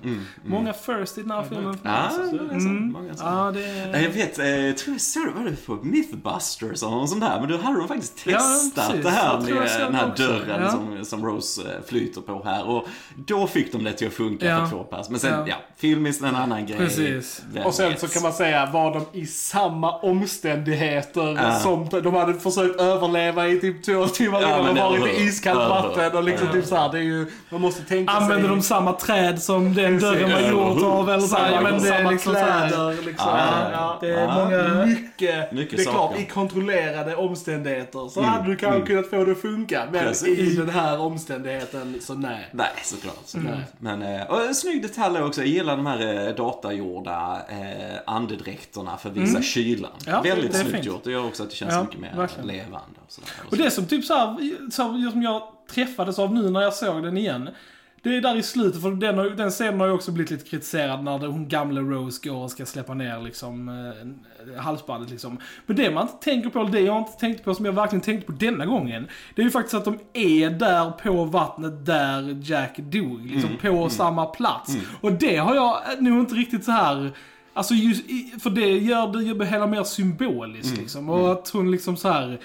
[0.46, 1.78] Många first i den här filmen.
[1.84, 2.92] Ja, det mm.
[2.92, 3.14] Många.
[3.20, 6.92] Ja, det Jag vet, eh, jag tror jag såg det var det på Mythbusters eller
[6.96, 7.40] något sånt där.
[7.40, 9.06] Men då hade de faktiskt Ja, testat precis.
[9.06, 9.48] det här med
[9.80, 10.24] den här också.
[10.28, 10.72] dörren Ja.
[10.72, 12.68] som, som Rose eh, flyter på här.
[12.70, 14.60] Och då fick de det till att funka Ja.
[14.66, 15.10] för två pers.
[15.10, 15.56] Men sen, ja, Ja.
[15.78, 16.78] filmiskt en annan grej.
[16.78, 17.42] Precis.
[17.54, 18.00] Vem Och sen vet?
[18.00, 20.02] så kan man säga, var de i samma
[21.00, 21.60] omständigheter Ja.
[21.60, 25.60] som de hade försökt överleva i typ två timmar Ja, innan de varit i iskallt
[25.70, 26.54] vatten och liksom Ja.
[26.54, 28.56] typ såhär, det är ju, man måste tänka Använder sig...
[28.56, 30.92] de samma träd som den dörren var gjord hur?
[30.92, 31.10] av?
[31.10, 33.28] Eller så här, ja, men samma liksom kläder, liksom.
[33.30, 34.34] Ja, ja, det är Ja.
[34.36, 34.86] många...
[34.86, 36.22] Mycket, Mycket det är klart, saker.
[36.22, 38.88] i kontrollerade omständigheter så Mm, hade du kanske mm.
[38.88, 39.84] kunnat få det att funka.
[39.92, 40.40] Men Precis.
[40.40, 42.48] i den här omständigheten, så nej.
[42.52, 43.16] Nej, såklart.
[43.26, 43.54] såklart.
[43.82, 44.00] Mm.
[44.00, 45.42] Men, eh, och en snygg detalj också.
[45.42, 49.92] Jag gillar de här eh, datagjorda eh, andedräkterna för att visa kylan.
[50.08, 50.14] Mm.
[50.16, 50.72] Ja, Väldigt snyggt.
[50.90, 51.04] Gjort.
[51.04, 52.48] Det gör också att det känns Ja, mycket mer verkligen.
[52.48, 52.78] levande.
[53.06, 53.30] Och, sådär.
[53.52, 54.36] Och det som typ så här,
[54.72, 57.50] så här, som jag träffades av nu när jag såg den igen.
[58.04, 60.50] Det är där i slutet, för den, har- den scenen har ju också blivit lite
[60.50, 65.38] kritiserad när hon gamla Rose går och ska släppa ner liksom eh, halsbandet liksom.
[65.66, 68.26] Men det man inte tänker på, det jag inte tänkte på som jag verkligen tänkte
[68.26, 69.08] på denna gången.
[69.36, 73.90] Det är ju faktiskt att de är där på vattnet där Jack dog, liksom på
[73.90, 74.78] samma plats.
[75.02, 77.12] Och det har jag nog inte riktigt så här
[77.54, 78.04] Alltså just,
[78.42, 81.10] för det gör det ju hela mer symboliskt liksom.
[81.10, 82.40] Och att hon liksom så här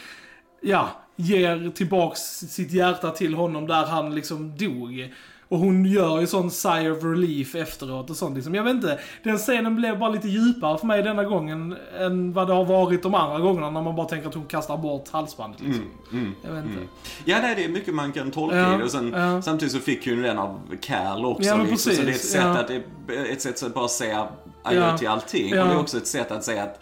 [0.61, 5.13] ja, ger tillbaks sitt hjärta till honom där han liksom dog.
[5.49, 8.55] Och hon gör ju sån sigh of relief efteråt och sånt liksom.
[8.55, 12.49] Jag vet inte, den scenen blev bara lite djupare för mig denna gången än vad
[12.49, 15.61] det har varit de andra gångerna när man bara tänker att hon kastar bort halsbandet
[15.61, 15.85] liksom.
[16.13, 16.35] Mm.
[16.43, 16.83] Jag vet inte.
[17.25, 18.85] Ja, nej, det är mycket man kan tolka Ja, i det.
[18.85, 19.43] Och sen, ja.
[19.43, 21.49] Samtidigt så fick ju den av Cal också.
[21.49, 22.59] Ja, liksom, så det är ett sätt, ja.
[22.59, 22.71] att,
[23.31, 24.29] ett sätt att bara säga
[24.63, 25.59] adjö till allting.
[25.59, 26.81] Och det är också ett sätt att säga att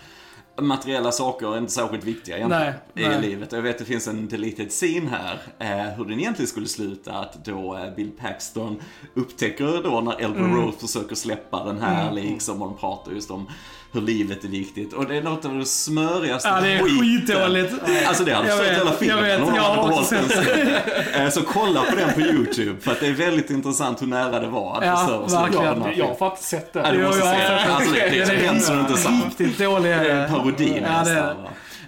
[0.61, 3.21] materiella saker är inte särskilt viktiga egentligen Nej, i nej.
[3.21, 3.53] livet.
[3.53, 7.13] Jag vet det finns en deleted scene här, eh, hur den egentligen skulle sluta.
[7.13, 8.77] Att då eh, Bill Paxton
[9.15, 10.57] upptäcker då när Elmer Mm.
[10.57, 13.47] Rose försöker släppa den här liksom och de pratar just om
[13.93, 14.93] hur livet är viktigt.
[14.93, 16.99] Och det är något av det smörigaste Ja, det är skiten.
[17.37, 17.75] skitdåligt.
[18.07, 19.25] Alltså det hade Jag förstört vet, hela jag filmen.
[19.25, 21.17] vet, om de jag hade också sett.
[21.17, 24.41] Eh, Så kolla på den på YouTube för att det är väldigt intressant hur nära
[24.41, 25.65] det var att Ja, verkligen.
[25.83, 26.99] Jag, jag har faktiskt sett Ja, den.
[26.99, 27.71] du måste Jo, jag se har den.
[27.71, 29.25] Alltså det det Den är hemskt det inte sant.
[29.39, 30.13] Riktigt dålig Det är det.
[30.13, 31.37] en parodi Ja, det nästan.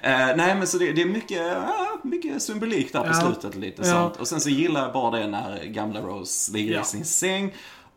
[0.03, 0.09] det.
[0.11, 3.13] Eh, nej men så det, det är mycket, ja, mycket symbolik där på Ja.
[3.15, 3.93] slutet lite Ja.
[3.93, 4.17] sånt.
[4.17, 6.81] Och sen så gillar jag bara det när gamla Rose ligger Ja.
[6.81, 7.53] i sin säng.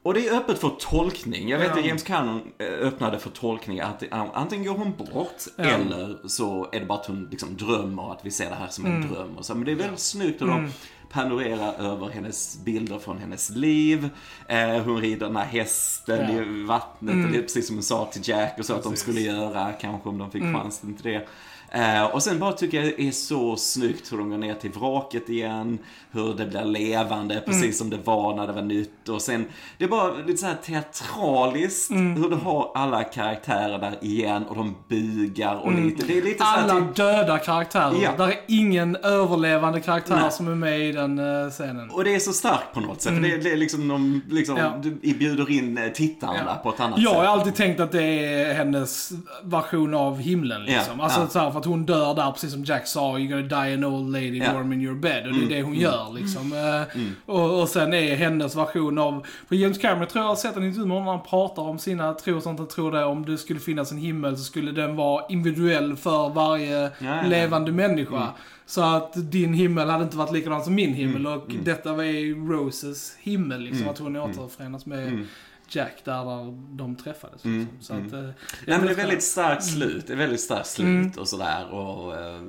[0.08, 1.50] Och det är öppet för tolkning.
[1.50, 1.80] Jag vet Ja.
[1.80, 5.64] att James Cannon eh, öppnade för tolkning att det- antingen går hon bort Ja.
[5.64, 8.86] eller så är det bara att hon liksom drömmer att vi ser det här som
[8.86, 9.10] en Mm.
[9.14, 9.38] dröm.
[9.38, 9.56] Och så.
[9.56, 10.72] Men det är väldigt snyggt hur de
[11.10, 14.10] panorerar över hennes bilder från hennes liv.
[14.48, 16.44] Eh, hon rider den här hästen Ja.
[16.44, 17.14] i vattnet.
[17.14, 17.26] Mm.
[17.26, 19.04] Och det är precis som hon sa till Jack och så att de Precis.
[19.04, 20.62] skulle göra kanske om de fick Mm.
[20.62, 21.28] chansen till det.
[21.72, 24.72] Eh, och sen bara tycker jag det är så snyggt hur de går ner till
[24.72, 25.78] vraket igen,
[26.12, 27.74] hur det blir levande precis Mm.
[27.74, 29.46] som det var när det var nytt och sen,
[29.78, 32.16] det är bara lite så här teatraliskt Mm.
[32.24, 36.38] hur du har alla karaktärer där igen och de bugar och lite, det är lite
[36.38, 36.76] så här Mm.
[36.78, 37.96] Alla typ, döda karaktärer.
[38.04, 38.12] Ja.
[38.18, 40.32] Där är ingen överlevande karaktär Nej.
[40.32, 41.90] som är med i den uh, scenen.
[41.90, 44.58] och det är så starkt på något sätt, för det, det är liksom, de, liksom
[44.58, 44.72] Mm.
[44.84, 44.90] Ja.
[45.02, 46.54] du bjuder in eh, tittarna Ja.
[46.64, 47.30] på ett annat Jag har sätt.
[47.30, 49.12] alltid tänkt att det är hennes
[49.44, 51.00] version av himlen liksom.
[51.02, 53.74] Alltså så här, för att hon dör där, precis som Jack sa, you're gonna die
[53.74, 54.54] an old lady Ja.
[54.54, 55.28] warm in your bed.
[55.28, 56.54] Och det är det hon gör liksom.
[56.54, 57.16] Eh, Mm.
[57.26, 60.64] Och, och sen är hennes version av, för James Cameron tror jag har sett en
[60.64, 62.60] intervju med när han pratar om sina tro och sånt.
[62.60, 66.30] Han tror det, om det skulle finnas en himmel så skulle den vara individuell för
[66.30, 67.22] varje ja, ja.
[67.28, 68.28] levande människa.
[68.66, 72.04] Så att din himmel hade inte varit likadan som min himmel Mm, och detta var
[72.04, 73.90] ju Roses himmel liksom.
[73.90, 74.30] Att hon mm.
[74.30, 75.28] återförenas med Mm.
[75.70, 77.46] Jack där, där de träffades.
[77.46, 78.10] Mm, Liksom.
[78.10, 78.30] Så att, eh,
[78.68, 79.80] Nej men det är väldigt starkt Mm.
[79.80, 82.16] slut, det är väldigt starkt slut och sådär och...
[82.16, 82.42] eh,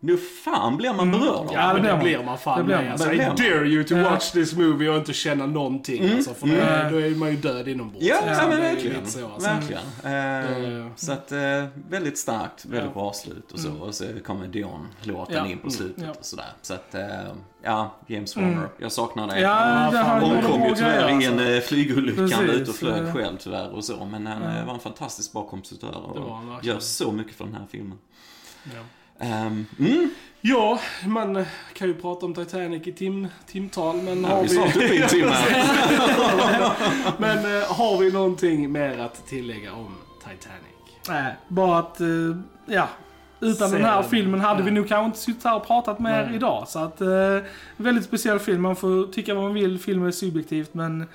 [0.00, 2.02] nu fan blir man berörd av Ja, det det man.
[2.02, 2.84] blir man fan Det blir med.
[2.84, 2.92] man.
[2.92, 6.10] Alltså, I dare you to watch this movie och inte känna någonting.
[6.12, 6.92] Alltså, för Mm.
[6.92, 8.04] då är man ju död inombords.
[8.06, 9.06] Ja, Alltså, ja men är verkligen.
[9.06, 9.48] så, alltså.
[9.50, 9.82] verkligen.
[10.02, 11.38] Det- Så att, eh,
[11.90, 13.00] väldigt starkt, väldigt Ja.
[13.00, 13.72] bra slut och så.
[13.72, 15.46] Och så kommer Dion-låten Ja.
[15.46, 16.10] in på slutet Ja.
[16.18, 16.46] och sådär.
[16.62, 17.02] Så att, eh,
[17.62, 18.68] ja, James Horner.
[18.78, 19.40] Jag saknar dig.
[19.42, 19.48] Ja,
[19.84, 21.68] Ja, det fan, har hon Hon gjort kom bra ju tyvärr i en alltså.
[21.68, 24.04] flygolycka, han var ute och flög själv tyvärr och så.
[24.04, 27.66] Men han var en fantastiskt bra kompositör han och gör så mycket för den här
[27.70, 27.98] filmen.
[28.64, 28.80] Ja.
[29.18, 30.10] Ehm, mm,
[30.40, 34.76] Ja, man kan ju prata om Titanic i tim, timtal, men ja, har vi snart
[34.76, 35.34] uppe i en timme.
[37.18, 40.98] Men eh, har vi någonting mer att tillägga om Titanic?
[41.08, 42.06] Nej, bara att, eh,
[42.66, 42.88] ja.
[43.40, 44.64] Utan Se den här filmen hade Ja.
[44.64, 46.34] vi nog kanske inte suttit här och pratat mer Nej.
[46.34, 46.68] idag.
[46.68, 47.38] Så att, eh,
[47.76, 48.62] väldigt speciell film.
[48.62, 51.06] Man får tycka vad man vill, filmen är subjektivt, men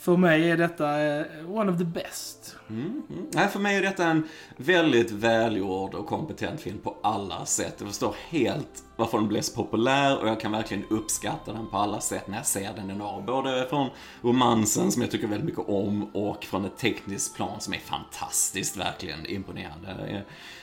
[0.00, 2.56] för mig är detta eh, one of the best.
[2.68, 3.26] Mm, mm.
[3.32, 7.74] Nej, för mig är detta en väldigt välgjord och kompetent film på alla sätt.
[7.78, 11.76] Jag förstår helt varför den blev så populär och jag kan verkligen uppskatta den på
[11.76, 13.24] alla sätt när jag ser den idag.
[13.24, 13.88] Både från
[14.22, 18.76] romansen som jag tycker väldigt mycket om och från ett tekniskt plan som är fantastiskt,
[18.76, 19.88] verkligen imponerande.
[20.08, 20.20] Eh,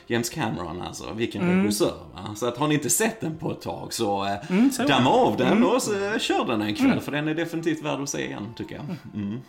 [0.07, 2.35] James Cameron alltså, vilken regissör va?
[2.35, 4.83] Så att har ni inte sett den på ett tag så eh, Mm, så.
[4.83, 8.01] damma av den och så, eh, kör den en kväll för den är definitivt värd
[8.01, 8.85] att se igen tycker jag.
[9.21, 9.39] Mm.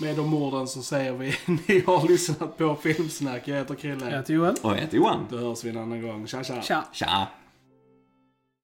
[0.00, 1.34] Med de orden så säger vi,
[1.68, 3.48] ni har lyssnat på Filmsnack.
[3.48, 4.10] Jag heter Krille.
[4.10, 4.54] Jag heter Joel.
[4.62, 5.26] Och jag heter Johan.
[5.30, 6.26] Då hörs vi en annan gång.
[6.26, 6.62] Tja, tja.
[6.62, 6.84] Tja.
[6.92, 7.26] Tja!